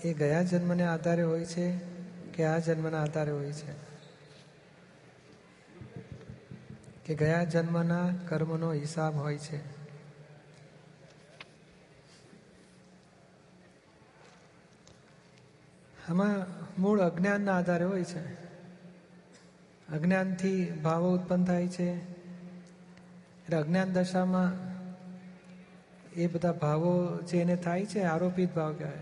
એ 0.04 0.14
ગયા 0.14 0.42
જન્મને 0.42 0.86
આધારે 0.86 1.22
હોય 1.22 1.44
છે 1.44 1.78
કે 2.34 2.44
આ 2.44 2.58
જન્મના 2.58 3.02
આધારે 3.02 3.30
હોય 3.30 3.52
છે? 3.52 3.72
કે 7.04 7.14
ગયા 7.14 7.44
જન્મના 7.44 8.10
કર્મનો 8.28 8.72
હિસાબ 8.72 9.16
હોય 9.16 9.38
છે? 9.38 9.56
આમાં 16.08 16.46
મૂળ 16.82 17.00
અજ્ઞાનના 17.00 17.58
આધારે 17.58 17.84
હોય 17.84 18.04
છે. 18.04 18.34
અજ્ઞાનથી 19.88 20.64
ભાવો 20.64 21.14
ઉત્પન્ન 21.14 21.44
થાય 21.44 21.68
છે. 21.68 22.10
એટલે 23.42 23.56
અજ્ઞાન 23.56 23.92
દશામાં 23.92 24.71
એ 26.14 26.26
બધા 26.26 26.52
ભાવો 26.52 27.20
જે 27.20 27.38
એને 27.38 27.56
થાય 27.56 27.86
છે, 27.86 28.00
આરોપિત 28.00 28.54
ભાવ 28.54 28.72
કહેવાય. 28.72 28.96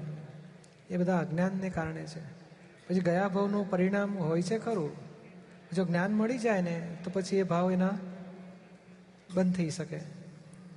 એ 0.90 0.96
બધા 0.96 1.18
અજ્ઞાનને 1.18 1.70
કારણે 1.70 2.06
છે. 2.06 2.40
પછી 2.88 3.00
ગયા 3.00 3.28
ભાવનું 3.28 3.70
પરિણામ 3.70 4.18
હોય 4.18 4.42
છે 4.42 4.58
ખરું. 4.58 4.90
જો 5.72 5.84
જ્ઞાન 5.84 6.12
મળી 6.12 6.38
જાય 6.38 6.62
ને, 6.62 6.96
તો 7.04 7.10
પછી 7.14 7.36
એ 7.36 7.42
ભાવ 7.42 7.72
એના 7.72 7.90
બંધ 9.34 9.54
થઈ 9.54 9.70
શકે. 9.70 10.00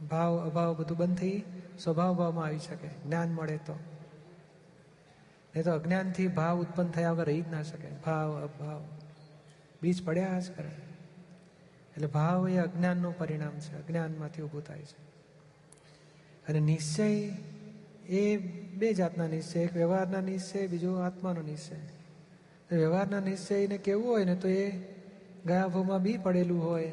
ભાવ, 0.09 0.49
અભાવ 0.49 0.75
બધું 0.75 0.97
બંધ 0.97 1.17
થઈ 1.17 1.43
સ્વભાવ 1.79 2.15
ભાવમાં 2.15 2.45
આવી 2.45 2.59
શકે. 2.59 2.87
જ્ઞાન 2.87 3.29
મળે 3.29 3.57
તો. 3.57 3.79
નહીં 5.55 5.63
તો 5.63 5.71
અજ્ઞાનથી 5.71 6.27
ભાવ 6.27 6.59
ઉત્પન્ન 6.59 6.89
થયા 6.89 7.11
વગર 7.11 7.25
રહી 7.25 7.41
જ 7.41 7.51
ના 7.51 7.63
શકે. 7.63 7.87
ભાવ, 8.05 8.45
અભાવ. 8.45 8.83
બીજ 9.81 10.05
પડ્યા 10.05 10.39
જ 10.39 10.51
કરે. 10.51 10.71
એટલે 11.95 12.07
ભાવ 12.07 12.49
એ 12.49 12.57
અજ્ઞાનનું 12.57 13.17
પરિણામ 13.17 13.59
છે. 13.59 13.85
અજ્ઞાનમાંથી 13.85 14.41
ઊભું 14.41 14.63
થાય 14.63 14.81
છે. 14.81 15.12
અને 16.47 16.59
નિશ્ચય 16.59 17.07
એ 18.09 18.37
બે 18.79 18.93
જાતના 18.93 19.27
નિશ્ચય, 19.27 19.59
એક 19.59 19.73
વ્યવહારના 19.73 20.21
નિશ્ચય, 20.21 20.67
બીજો 20.67 20.95
આત્માનો 20.95 21.41
નિશ્ચય. 21.41 21.75
વ્યવહારના 22.71 23.19
નિશ્ચયને 23.19 23.77
કેવું 23.77 24.07
હોય 24.07 24.25
ને 24.25 24.35
તો 24.35 24.47
એ 24.47 24.71
ગયા 25.45 25.67
ભાવમાં 25.67 26.01
બી 26.01 26.17
પડેલું 26.17 26.63
હોય 26.65 26.91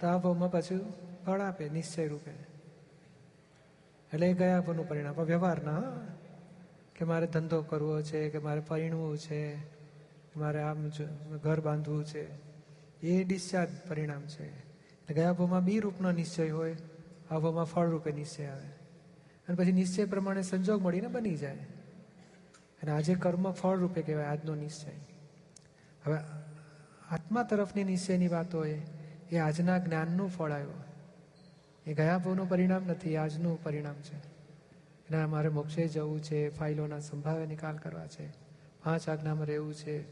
તો 0.00 0.06
આ 0.06 0.18
ભાવમાં 0.18 0.50
પાછું 0.50 0.80
ફળ 1.26 1.40
આપે, 1.40 1.68
નિશ્ચય 1.68 2.06
રૂપે. 2.06 2.30
એટલે 4.12 4.26
એ 4.30 4.34
ગયા 4.34 4.60
ભાવનું 4.60 4.88
પરિણામ 4.88 5.14
વ્યવહારના 5.14 5.84
કે 6.96 7.04
મારે 7.04 7.26
ધંધો 7.26 7.62
કરવો 7.62 8.02
છે, 8.02 8.30
કે 8.30 8.38
મારે 8.38 8.60
પરિણવું 8.60 9.18
છે 9.18 9.40
મારે 10.36 10.60
આમ 10.62 10.88
ઘર 11.42 11.60
બાંધવું 11.60 12.04
છે, 12.04 12.24
એ 13.02 13.24
ડિસ્ચાર્જ 13.24 13.70
પરિણામ 13.88 14.22
છે. 14.26 14.48
ગયા 15.12 15.32
ભાવમાં 15.32 15.64
બી 15.64 15.78
રૂપનો 15.78 16.12
નિશ્ચય 16.12 16.50
હોય 16.50 16.76
આ 17.32 17.64
ફળરૂપે 17.64 18.12
નિશ્ચય 18.12 18.46
આવે. 18.46 18.66
અને 19.48 19.56
પછી 19.56 19.72
નિશ્ચય 19.72 20.04
પ્રમાણે 20.04 20.42
સંજોગ 20.42 20.82
મળીને 20.82 21.06
બની 21.06 21.36
જાય. 21.36 21.56
અને 22.82 22.90
આજે 22.90 23.14
કર્મ 23.14 23.52
ફળ 23.52 23.76
રૂપે 23.76 24.02
કહેવાય, 24.02 24.24
આજનો 24.24 24.54
નિશ્ચય. 24.54 24.90
હવે 26.06 26.18
આત્મા 27.10 27.42
તરફની 27.42 27.84
નિશ્ચયની 27.84 28.28
વાત 28.28 28.54
હોય, 28.54 28.82
એ 29.30 29.36
આજના 29.36 29.78
જ્ઞાનનું 29.78 30.28
ફળ 30.28 30.50
આવ્યો. 30.52 30.84
એ 31.86 31.94
ગયા 31.94 32.18
ભાવનું 32.18 32.48
પરિણામ 32.48 32.82
નથી 32.86 33.16
આજનું 33.16 33.62
પરિણામ 33.62 33.94
છે. 33.94 34.16
એના 35.08 35.26
મારે 35.26 35.48
મોક્ષે 35.48 35.88
જવું 35.88 36.22
છે, 36.22 36.58
ફાઇલોના 36.58 36.98
સંભાવ્ય 36.98 37.46
નિકાલ 37.46 37.76
કરવા 37.76 38.06
છે, 38.06 38.30
પાંચ 38.84 39.08
આજ્ઞામાં 39.08 39.46
રહેવું 39.46 39.74
છે. 39.74 40.02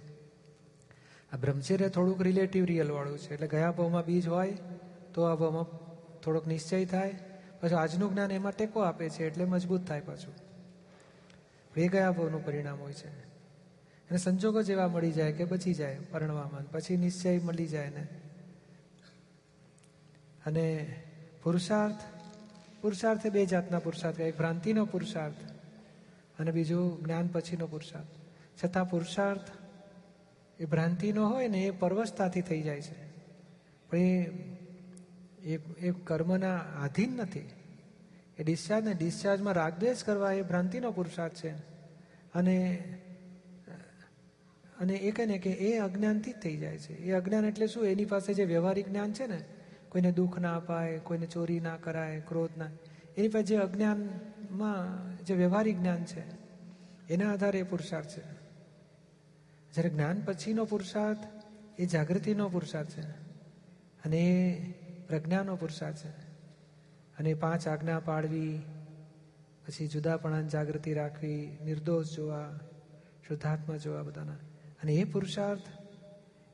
આ 1.33 1.37
બ્રહ્મચર્ય 1.37 1.89
થોડુંક 1.89 2.23
રિલેટિવ 2.23 2.65
રિયલ 2.65 2.91
વાળું 2.91 3.19
છે, 3.19 3.35
એટલે 3.35 3.47
ગયા 3.47 3.71
ભાવમાં 3.71 4.05
બીજ 4.05 4.29
હોય, 4.29 4.57
તો 5.15 5.23
આ 5.23 5.35
ભાવમાં 5.35 5.90
થોડોક 6.25 6.47
નિશ્ચય 6.47 6.85
થાય, 6.85 7.15
પછી 7.61 7.75
આજનું 7.75 8.13
જ્ઞાન 8.13 8.31
એમાં 8.31 8.53
ટેકો 8.53 8.81
આપે 8.81 9.11
છે 9.11 9.27
એટલે 9.27 9.45
મજબૂત 9.45 9.87
થાય 9.87 10.01
પાછું. 10.01 10.35
એ 11.77 11.89
ભાવનું 11.89 12.45
પરિણામ 12.45 12.79
હોય 12.79 12.93
છે. 12.93 13.09
અને 14.11 14.19
સંજોગો 14.19 14.63
જેવા 14.63 14.89
મળી 14.89 15.13
જાય 15.13 15.33
કે 15.33 15.45
બચી 15.45 15.75
જાય 15.75 15.99
પરણવામાં, 16.11 16.71
પછી 16.71 16.97
નિશ્ચય 16.97 17.39
મળી 17.39 17.67
જાય 17.67 17.91
ને. 17.91 18.07
અને 20.47 20.97
પુરુષાર્થ 21.43 21.97
પુરુષાર્થ 22.83 23.27
બે 23.27 23.47
જાતના 23.47 23.79
પુરુષાર્થ 23.79 24.21
એક 24.21 24.37
ભ્રાંતિનો 24.37 24.85
પુરુષાર્થ 24.85 25.35
અને 26.41 26.51
બીજું 26.51 27.05
જ્ઞાન 27.05 27.27
પછીનો 27.27 27.67
પુરુષાર્થ. 27.67 28.09
છતાં 28.65 28.91
પુરુષાર્થ 28.91 29.49
એ 30.61 30.65
ભ્રાંતિનો 30.65 31.29
હોય 31.29 31.49
ને 31.49 31.59
એ 31.59 31.71
પરવશતાથી 31.71 32.41
થઈ 32.41 32.63
જાય 32.63 32.81
છે. 32.81 33.11
પણ 33.91 33.97
એ 33.97 34.31
એ 35.45 35.57
એ 35.79 35.91
કર્મના 36.05 36.57
આધીન 36.57 37.13
નથી. 37.13 37.51
એ 38.39 38.45
ડિસ્ચાર્જ 38.45 38.87
ને 38.87 38.95
ડિસ્ચાર્જમાં 38.95 39.55
રાગદ્વેષ 39.55 40.05
કરવા 40.05 40.33
એ 40.33 40.43
ભ્રાંતિનો 40.43 40.91
પુરુષાર્થ 40.91 41.35
છે. 41.35 41.51
અને 42.35 42.85
અને 44.81 44.93
એ 44.93 45.11
કહે 45.11 45.27
ને 45.27 45.39
કે 45.39 45.51
એ 45.51 45.79
અજ્ઞાનથી 45.79 46.33
જ 46.33 46.37
થઈ 46.37 46.57
જાય 46.57 46.79
છે. 46.79 46.93
એ 46.93 47.13
અજ્ઞાન 47.13 47.45
એટલે 47.45 47.67
શું? 47.67 47.85
એની 47.85 48.05
પાસે 48.05 48.35
જે 48.35 48.45
વ્યવહારિક 48.45 48.89
જ્ઞાન 48.89 49.13
છે 49.13 49.27
ને, 49.27 49.45
કોઈને 49.89 50.13
દુઃખ 50.13 50.39
ના 50.39 50.57
અપાય, 50.57 50.99
કોઈને 50.99 51.27
ચોરી 51.27 51.61
ના 51.61 51.77
કરાય, 51.77 52.21
ક્રોધ 52.21 52.51
ના, 52.59 52.67
એની 53.17 53.29
પાસે 53.29 53.47
જે 53.47 53.57
અજ્ઞાનમાં 53.57 55.17
જે 55.25 55.35
વ્યવહારિક 55.35 55.79
જ્ઞાન 55.79 56.05
છે, 56.05 56.23
એના 57.13 57.33
આધારે 57.33 57.59
એ 57.59 57.63
પુરુષાર્થ 57.63 58.09
છે. 58.09 58.23
જ્યારે 59.75 59.91
જ્ઞાન 59.91 60.21
પછીનો 60.21 60.65
પુરુષાર્થ, 60.65 61.19
એ 61.79 61.87
જાગૃતિનો 61.87 62.49
પુરુષાર્થ 62.49 62.91
છે. 62.91 63.09
અને 64.05 64.17
એ 64.17 64.80
પ્રજ્ઞાનો 65.11 65.57
પુરુષાર્થ 65.57 65.97
છે. 65.97 66.09
અને 67.19 67.35
પાંચ 67.35 67.69
આજ્ઞા 67.69 68.01
પાડવી 68.01 68.59
પછી 69.67 69.87
જુદાપણાની 69.87 70.49
જાગૃતિ 70.49 70.95
રાખવી, 70.95 71.59
નિર્દોષ 71.65 72.07
જોવા, 72.17 72.59
શુદ્ધાત્મા 73.29 73.77
જોવા 73.77 74.03
બધાના. 74.03 74.33
અને 74.83 74.93
એ 74.93 75.05
પુરુષાર્થ, 75.05 75.63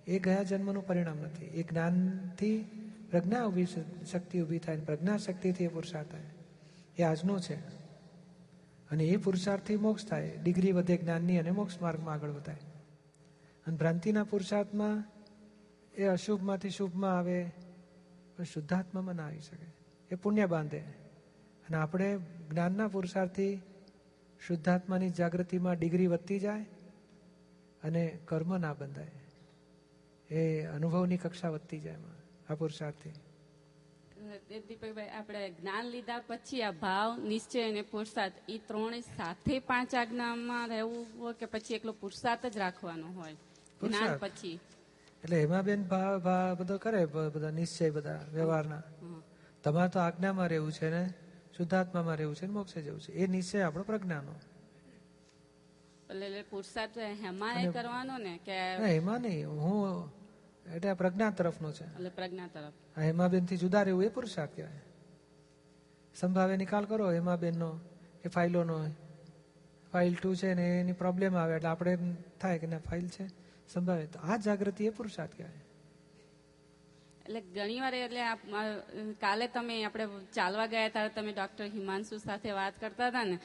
એ 0.07 0.19
ગયા 0.19 0.43
જન્મનું 0.43 0.87
પરિણામ 0.87 1.19
નથી. 1.19 1.45
એ 1.45 1.63
જ્ઞાનથી 1.63 2.65
પ્રજ્ઞા 3.11 3.45
ઊભી 3.45 3.67
શક્તિ 4.13 4.41
ઊભી 4.41 4.59
થાય 4.59 4.81
પ્રજ્ઞા 4.81 5.17
શક્તિથી 5.17 5.65
એ 5.65 5.69
પુરુષાર્થ 5.69 6.11
થાય. 6.11 6.23
એ 6.99 7.03
આજનો 7.03 7.39
છે. 7.39 7.55
અને 8.91 9.05
એ 9.05 9.17
પુરુષાર્થથી 9.17 9.77
મોક્ષ 9.77 10.07
થાય. 10.07 10.37
ડિગ્રી 10.43 10.73
વધે 10.73 10.97
જ્ઞાનની 10.97 11.39
અને 11.39 11.51
મોક્ષ 11.51 11.83
માર્ગમાં 11.83 12.15
આગળ 12.15 12.31
વધાય. 12.31 12.57
અને 13.67 13.77
ભ્રાંતિના 13.77 14.25
પુરુષાર્થમાં 14.25 15.05
એ 15.95 16.05
અશુભમાંથી 16.05 16.71
શુભમાં 16.71 17.19
આવે 17.19 17.51
પણ 18.37 18.45
શુદ્ધાત્મામાં 18.45 19.15
ના 19.15 19.27
આવી 19.27 19.41
શકે. 19.41 19.67
એ 20.11 20.15
પુણ્ય 20.15 20.47
બાંધે. 20.47 20.79
અને 21.69 21.77
આપણે 21.77 22.19
જ્ઞાનના 22.51 22.89
પુરુષાર્થી 22.89 23.63
શુદ્ધાત્માની 24.47 25.11
જાગૃતિમાં 25.11 25.79
ડિગ્રી 25.79 26.07
વધતી 26.07 26.39
જાય 26.39 26.67
અને 27.83 28.19
કર્મ 28.25 28.59
ના 28.59 28.75
બંધાય. 28.75 29.11
એ 30.31 30.63
અનુભવની 30.63 31.17
કક્ષા 31.17 31.49
વધતી 31.49 31.81
જાય 31.81 31.95
એમાં 31.95 32.53
આ 32.53 32.55
પુરુષાર્થી 32.55 33.13
દીપકભાઈ 34.49 35.09
આપણે 35.09 35.51
જ્ઞાન 35.51 35.85
લીધા 35.85 36.23
પછી 36.27 36.63
આ 36.63 36.71
ભાવ 36.71 37.19
નિશ્ચય 37.19 37.71
અને 37.71 37.83
પુરુષાર્થ 37.83 38.35
એ 38.49 38.59
ત્રણે 38.59 39.01
સાથે 39.01 39.59
પાંચ 39.59 39.95
આજ્ઞામાં 39.95 40.69
રહેવું 40.69 41.07
હોય 41.19 41.35
કે 41.35 41.47
પછી 41.47 41.75
એકલો 41.75 41.93
પુરુષાર્થ 41.93 42.47
જ 42.47 42.57
રાખવાનો 42.57 43.07
હોય? 43.07 43.33
જ્ઞાન 43.83 44.17
પછી. 44.19 44.61
એટલે 45.25 45.37
હેમાબેન 45.41 45.81
બેન 45.81 45.89
ભાવ 45.89 46.19
ભાવ 46.19 46.57
બધો 46.57 46.79
કરે 46.79 47.07
બધા 47.07 47.51
નિશ્ચય 47.51 47.91
બધા 47.91 48.21
વ્યવહારના. 48.33 48.83
તમારે 49.63 49.89
તો 49.89 49.99
આજ્ઞામાં 49.99 50.49
રહેવું 50.49 50.73
છે 50.73 50.91
ને 50.91 51.15
શુદ્ધાત્મામાં 51.57 52.17
રહેવું 52.17 52.37
છે 52.37 52.47
ને 52.47 52.53
મોક્ષે 52.53 52.83
જવું 52.83 53.01
છે. 53.01 53.13
એ 53.13 53.27
નિશ્ચય 53.27 53.61
આપણો 53.61 53.83
પ્રજ્ઞાનો. 53.83 54.33
એટલે 56.11 56.27
એટલે 56.27 56.43
પુરુષાર્થ 56.43 56.99
હેમાં 56.99 57.73
કરવાનો 57.73 58.19
ને 58.19 58.41
કે 58.45 58.59
ના 58.79 59.19
નહીં. 59.19 59.49
હું 59.49 60.13
એટલે 60.75 60.91
આ 60.91 60.95
પ્રજ્ઞા 60.95 61.31
તરફનો 61.31 61.73
છે. 61.73 61.85
એટલે 61.85 62.09
પ્રજ્ઞા 62.09 62.47
તરફ. 62.47 62.75
હેમાબેનથી 62.99 63.57
જુદા 63.57 63.83
રહેવું 63.83 64.05
એ 64.05 64.09
પુરુષાર્થ 64.09 64.55
કહેવાય. 64.57 64.83
સંભાવે 66.15 66.57
નિકાલ 66.57 66.85
કરો 66.85 67.11
હેમાબેનનો 67.11 67.71
કે 68.23 68.29
ફાઇલોનો. 68.29 68.77
ફાઇલ 69.93 70.15
ટુ 70.15 70.35
છે 70.35 70.55
ને 70.55 70.81
એની 70.81 70.93
પ્રોબ્લેમ 70.93 71.37
આવે 71.37 71.55
એટલે 71.57 71.69
આપણે 71.69 72.17
થાય 72.41 72.59
કે 72.59 72.67
ના 72.67 72.79
ફાઇલ 72.79 73.09
છે. 73.09 73.46
સંભાવે 73.69 74.07
તો 74.07 74.19
આ 74.23 74.37
જાગૃતિ 74.39 74.83
એ 74.87 74.91
પુરુષાર્થ 74.91 75.37
કહેવાય. 75.37 75.63
એટલે 77.27 77.41
ઘણી 77.55 77.81
વાર 77.81 77.95
એટલે 77.95 78.23
કાલે 79.21 79.47
તમે 79.49 79.77
આપણે 79.85 80.07
ચાલવા 80.35 80.67
ગયા 80.67 80.89
ત્યારે 80.89 81.15
તમે 81.17 81.33
ડોક્ટર 81.33 81.67
હિમાંશુ 81.69 82.19
સાથે 82.19 82.51
વાત 82.53 82.75
કરતા 82.81 83.09
હતા 83.09 83.25
ને 83.25 83.39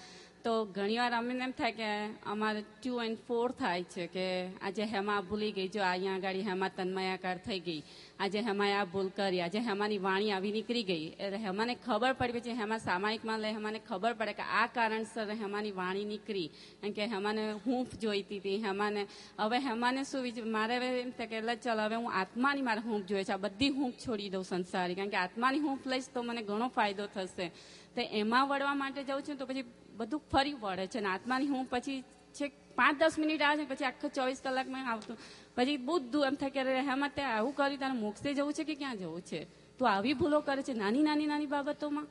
તો 0.43 0.51
ઘણીવાર 0.75 1.13
અમને 1.13 1.43
એમ 1.45 1.54
થાય 1.54 1.73
કે 1.80 1.89
અમારે 2.34 2.62
ટુ 2.67 2.93
એન્ડ 3.04 3.19
ફોર 3.27 3.47
થાય 3.60 3.84
છે 3.93 4.06
કે 4.15 4.25
આજે 4.67 4.86
હેમા 4.93 5.17
ભૂલી 5.30 5.54
ગઈ, 5.58 5.69
જો 5.75 5.82
અહીંયા 5.84 6.17
આગળ 6.19 6.39
હેમા 6.49 6.69
તન્મયાકાર 6.77 7.38
થઈ 7.47 7.60
ગઈ, 7.67 7.84
આજે 8.19 8.39
હેમાએ 8.47 8.73
આ 8.77 8.86
ભૂલ 8.93 9.10
કરી, 9.17 9.41
આજે 9.45 9.60
હેમાની 9.67 9.99
વાણી 10.08 10.32
આવી 10.36 10.54
નીકળી 10.58 10.86
ગઈ, 10.91 11.06
એટલે 11.17 11.41
હેમાને 11.45 11.73
ખબર 11.86 12.13
પડી 12.19 12.36
પછી 12.38 12.58
હેમા 12.62 12.80
સામાયિકમાં 12.88 13.43
લે 13.43 13.51
હેમાને 13.58 13.80
ખબર 13.89 14.13
પડે 14.21 14.34
કે 14.39 14.47
આ 14.62 14.65
કારણસર 14.77 15.36
હેમાની 15.43 15.75
વાણી 15.82 16.08
નીકળી 16.13 16.47
કેમ 16.82 16.95
કે 16.99 17.10
હેમાને 17.13 17.43
હૂંફ 17.65 17.93
જોઈતી 18.06 18.39
હતી, 18.39 18.58
હેમાને, 18.65 19.06
હવે 19.43 19.60
હેમાને 19.67 20.01
શું 20.13 20.49
મારે 20.58 20.80
એમ 21.04 21.12
થાય 21.19 21.30
કે 21.34 21.38
એટલે 21.41 21.56
ચાલ, 21.67 21.84
હવે 21.86 22.01
હું 22.01 22.17
આત્માની 22.23 22.67
મારે 22.69 22.82
હૂંફ 22.88 23.06
જોઈએ 23.12 23.27
છે, 23.30 23.36
આ 23.38 23.43
બધી 23.45 23.71
હૂંફ 23.77 24.01
છોડી 24.06 24.32
દઉં 24.38 24.49
સંસારી, 24.54 24.97
કારણ 25.01 25.13
કે 25.13 25.21
આત્માની 25.25 25.63
હૂંફ 25.67 25.86
લઈશ 25.93 26.10
તો 26.15 26.23
મને 26.23 26.47
ઘણો 26.49 26.71
ફાયદો 26.80 27.08
થશે. 27.13 27.51
તો 27.95 28.01
એમાં 28.23 28.49
વળવા 28.49 28.75
માટે 28.82 29.01
જાઉં 29.08 29.23
છું 29.27 29.38
તો 29.38 29.45
પછી 29.45 29.67
બધું 29.97 30.21
ફરી 30.32 30.54
વળે 30.54 30.88
છે 30.88 30.97
અને 30.97 31.08
આત્માની 31.08 31.47
હું 31.47 31.67
પછી 31.69 32.01
છેક 32.36 32.54
પાંચ 32.75 32.99
દસ 32.99 33.15
મિનિટ 33.19 33.41
આવે 33.41 33.65
છે 33.65 33.69
પછી 33.69 33.86
આખો 33.86 34.08
ચોવીસ 34.08 34.41
કલાકમાં 34.43 34.91
આવતું. 34.91 35.17
પછી 35.56 35.77
બહુ 35.77 35.99
દૂર 35.99 36.25
એમ 36.27 36.36
થાય 36.36 36.49
કે 36.49 36.62
હેમત 36.62 37.19
આવું 37.19 37.56
કર્યું, 37.56 37.80
તારે 37.80 37.93
મોક્ષે 37.93 38.34
જવું 38.34 38.54
છે 38.54 38.63
કે 38.63 38.75
ક્યાં 38.75 38.97
જવું 38.97 39.21
છે? 39.21 39.47
તું 39.77 39.89
આવી 39.89 40.13
ભૂલો 40.13 40.39
કરે 40.39 40.62
છે 40.62 40.73
નાની 40.73 41.04
નાની 41.04 41.25
નાની 41.25 41.45
બાબતોમાં? 41.45 42.08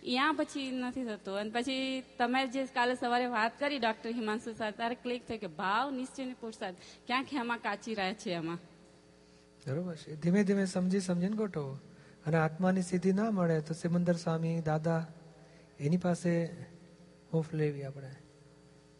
ત્યાં 0.00 0.34
પછી 0.34 0.70
નથી 0.70 1.04
થતું. 1.04 1.38
અને 1.38 1.50
પછી 1.50 2.02
તમે 2.18 2.46
જે 2.46 2.66
કાલે 2.66 2.94
સવારે 2.94 3.26
વાત 3.26 3.60
કરી 3.60 3.78
ડોક્ટર 3.78 4.10
હિમાંશુ 4.10 4.52
સાથે 4.52 4.76
તારે 4.76 4.94
ક્લિક 4.94 5.26
થઈ 5.28 5.38
કે 5.38 5.46
ભાવ 5.46 5.90
નિશ્ચય 5.90 6.24
ને 6.24 6.34
પુરુષાર્થ 6.40 6.76
ક્યાંક 7.06 7.26
હેમાં 7.32 7.58
કાચી 7.58 7.94
રહ્યા 7.94 8.12
છે 8.12 8.30
એમાં. 8.30 8.58
બરોબર 9.66 9.96
છે. 9.96 10.16
ધીમે 10.16 10.44
ધીમે 10.44 10.64
સમજી 10.66 11.00
સમજીને 11.00 11.36
ગોઠવો. 11.36 11.78
અને 12.26 12.36
આત્માની 12.36 12.82
સ્થિતિ 12.82 13.12
ના 13.12 13.30
મળે 13.30 13.60
તો 13.60 13.74
સિમંદર 13.74 14.12
સ્વામી, 14.12 14.60
દાદા, 14.60 15.06
એની 15.80 15.96
પાસે 15.96 16.56
હૂંફ 17.34 17.54
લેવી 17.54 17.84
આપણે. 17.84 18.10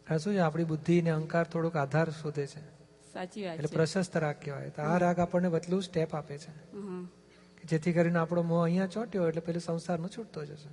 આ 0.07 0.17
શું 0.17 0.33
છે 0.33 0.39
આપણી 0.39 0.63
બુદ્ધિ 0.63 1.01
ને 1.01 1.09
અહંકાર 1.09 1.45
થોડોક 1.47 1.75
આધાર 1.75 2.09
શોધે 2.21 2.47
છે. 2.47 2.63
સાચી 3.13 3.45
વાત 3.45 3.59
એટલે 3.59 3.75
પ્રશસ્ત 3.75 4.17
રાગ 4.17 4.41
કહેવાય. 4.45 4.69
તો 4.69 4.81
આ 4.81 4.97
રાગ 4.97 5.19
આપણને 5.19 5.49
બદલું 5.49 5.83
સ્ટેપ 5.83 6.15
આપે 6.15 6.37
છે. 6.37 6.51
જેથી 7.63 7.93
કરીને 7.93 8.19
આપણો 8.19 8.43
મોહ 8.43 8.63
અહીંયા 8.63 8.87
ચોટ્યો 8.87 9.27
એટલે 9.29 9.41
પેલું 9.41 9.61
સંસારનો 9.61 10.07
છૂટતો 10.07 10.45
જશે. 10.45 10.69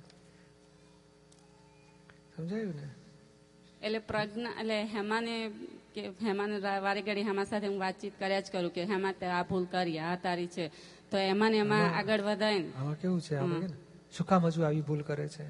સમજાયું 2.35 2.75
ને? 2.75 2.89
એટલે 3.81 3.99
પ્રજ્ઞા 3.99 4.53
એટલે 4.59 4.77
હેમાને 4.95 5.35
કે 5.95 6.03
હેમાને 6.21 6.59
વારે 6.85 7.01
ઘડી 7.01 7.25
હેમા 7.29 7.43
સાથે 7.43 7.67
હું 7.67 7.79
વાતચીત 7.79 8.13
કર્યા 8.19 8.39
જ 8.39 8.51
કરું 8.51 8.73
કે 8.73 8.85
હેમા 8.85 9.13
તે 9.19 9.25
આ 9.37 9.43
ભૂલ 9.49 9.65
કરી 9.65 9.99
આ 9.99 10.15
તારી 10.15 10.47
છે. 10.47 10.65
તો 11.11 11.17
એમાં 11.17 11.51
ને 11.51 11.57
એમાં 11.57 11.97
આગળ 11.97 12.21
વધાય 12.21 12.59
ને. 12.59 12.71
આમાં 12.77 12.97
કેવું 13.01 13.21
છે? 13.21 13.35
આપણે 13.35 13.67
શું 14.15 14.25
કામ 14.27 14.45
હજુ 14.47 14.61
આવી 14.63 14.81
ભૂલ 14.81 15.01
કરે 15.01 15.27
છે? 15.27 15.45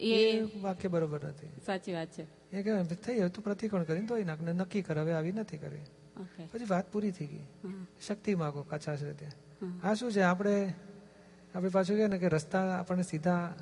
એ 0.00 0.40
વાક્ય 0.62 0.88
બરોબર 0.88 1.24
નથી. 1.24 1.48
સાચી 1.66 1.92
વાત 1.92 2.08
છે. 2.08 2.24
એ 2.52 2.62
કે 2.62 2.82
થઈ 2.94 3.18
હવે 3.20 3.28
તું 3.28 3.44
પ્રતિકોણ 3.44 3.82
કરીને 3.82 4.06
ધોઈ 4.06 4.24
નાખ 4.24 4.40
ને 4.40 4.52
નક્કી 4.52 4.82
કર 4.82 4.98
હવે 4.98 5.12
આવી 5.12 5.32
નથી 5.32 5.58
કરી 5.58 5.84
પછી 6.52 6.66
વાત 6.68 6.92
પૂરી 6.92 7.10
થઈ 7.10 7.26
ગઈ. 7.26 7.46
શક્તિ 8.06 8.34
માગો 8.34 8.62
કાચા 8.62 8.96
છે 8.96 9.12
ત્યાં. 9.12 9.88
આ 9.88 9.94
શું 9.94 10.12
છે? 10.12 10.20
આપણે 10.20 10.74
આપણે 11.54 11.68
પાછું 11.68 11.96
કહે 11.96 12.06
ને 12.06 12.18
કે 12.18 12.28
રસ્તા 12.28 12.64
આપણને 12.78 13.02
સીધા 13.02 13.54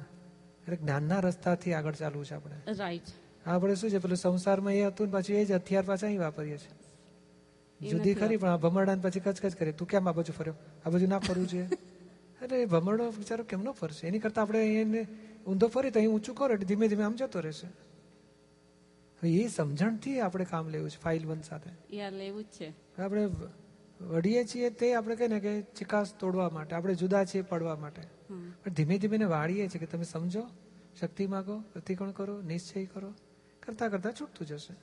એટલે 0.62 0.76
જ્ઞાનના 0.76 1.20
રસ્તાથી 1.20 1.72
આગળ 1.72 1.94
ચાલવું 1.94 2.24
છે 2.24 2.34
આપણે. 2.34 2.56
રાઈટ 2.78 3.08
આપણે 3.46 3.74
શું 3.74 3.90
છે? 3.90 3.98
પેલું 3.98 4.16
સંસારમાં 4.16 4.72
એ 4.72 4.82
હતું 4.86 5.06
ને 5.06 5.12
પાછું 5.12 5.36
એ 5.36 5.44
જ 5.44 5.52
હથિયાર 5.52 5.84
પાછા 5.84 6.06
અહીં 6.06 6.20
વાપરીએ 6.20 6.58
છીએ. 6.58 7.88
જુદી 7.88 8.14
ખરી 8.14 8.36
પણ 8.36 8.48
આ 8.48 8.56
ભમરડા 8.56 8.96
પછી 9.02 9.20
કચકચ 9.20 9.54
કરે 9.56 9.72
તું 9.72 9.88
કેમ 9.88 10.08
આ 10.08 10.12
બાજુ 10.12 10.32
ફર્યો? 10.32 10.54
આ 10.86 10.90
બાજુ 10.90 11.06
ના 11.06 11.18
ફરવું 11.18 11.46
જોઈએ 11.46 11.68
એટલે 12.42 12.62
એ 12.62 12.64
ભમરડો 12.64 13.10
બિચારો 13.10 13.44
કેમનો 13.44 13.72
ફરશે? 13.72 14.06
એની 14.06 14.18
કરતા 14.18 14.42
આપણે 14.42 14.80
એને 14.80 15.06
ઊંધો 15.46 15.66
ફરી 15.66 15.90
તો 15.90 15.98
અહીં 15.98 16.10
ઊંચું 16.10 16.34
કરો 16.34 16.54
એટલે 16.54 16.66
ધીમે 16.66 16.88
ધીમે 16.88 17.04
આમ 17.04 17.14
જતો 17.14 17.40
રહેશે. 17.40 17.68
એ 19.26 19.48
સમજણથી 19.48 20.20
આપણે 20.20 20.44
કામ 20.44 20.68
લેવું 20.68 20.90
છે 20.90 21.00
ફાઇલ 21.00 21.26
વન 21.26 21.40
સાથે. 21.40 21.70
લેવું 22.10 22.44
જ 22.44 22.46
છે. 22.46 23.00
આપણે 23.00 23.28
વડીએ 24.00 24.44
છીએ 24.44 24.70
તે 24.70 24.94
આપણે 24.94 25.16
કહીએ 25.16 25.28
ને 25.28 25.40
કે 25.40 25.62
ચિકાસ 25.62 26.14
તોડવા 26.14 26.50
માટે 26.50 26.76
આપણે 26.76 26.94
જુદા 26.94 27.24
છીએ 27.24 27.42
પડવા 27.42 27.76
માટે. 27.76 28.02
પણ 28.64 28.70
ધીમે 28.70 28.98
ધીમે 28.98 29.24
વાળીએ 29.24 29.68
છીએ 29.68 29.80
કે 29.80 29.86
તમે 29.86 30.04
સમજો 30.04 30.46
શક્તિ 31.00 31.26
માગો 31.26 31.60
પ્રતિકોણ 31.60 32.10
કરો 32.10 32.42
નિશ્ચય 32.42 32.84
કરો. 32.84 33.14
કરતા 33.66 33.88
કરતા 33.88 34.10
છૂટતું 34.10 34.46
જશે. 34.46 34.74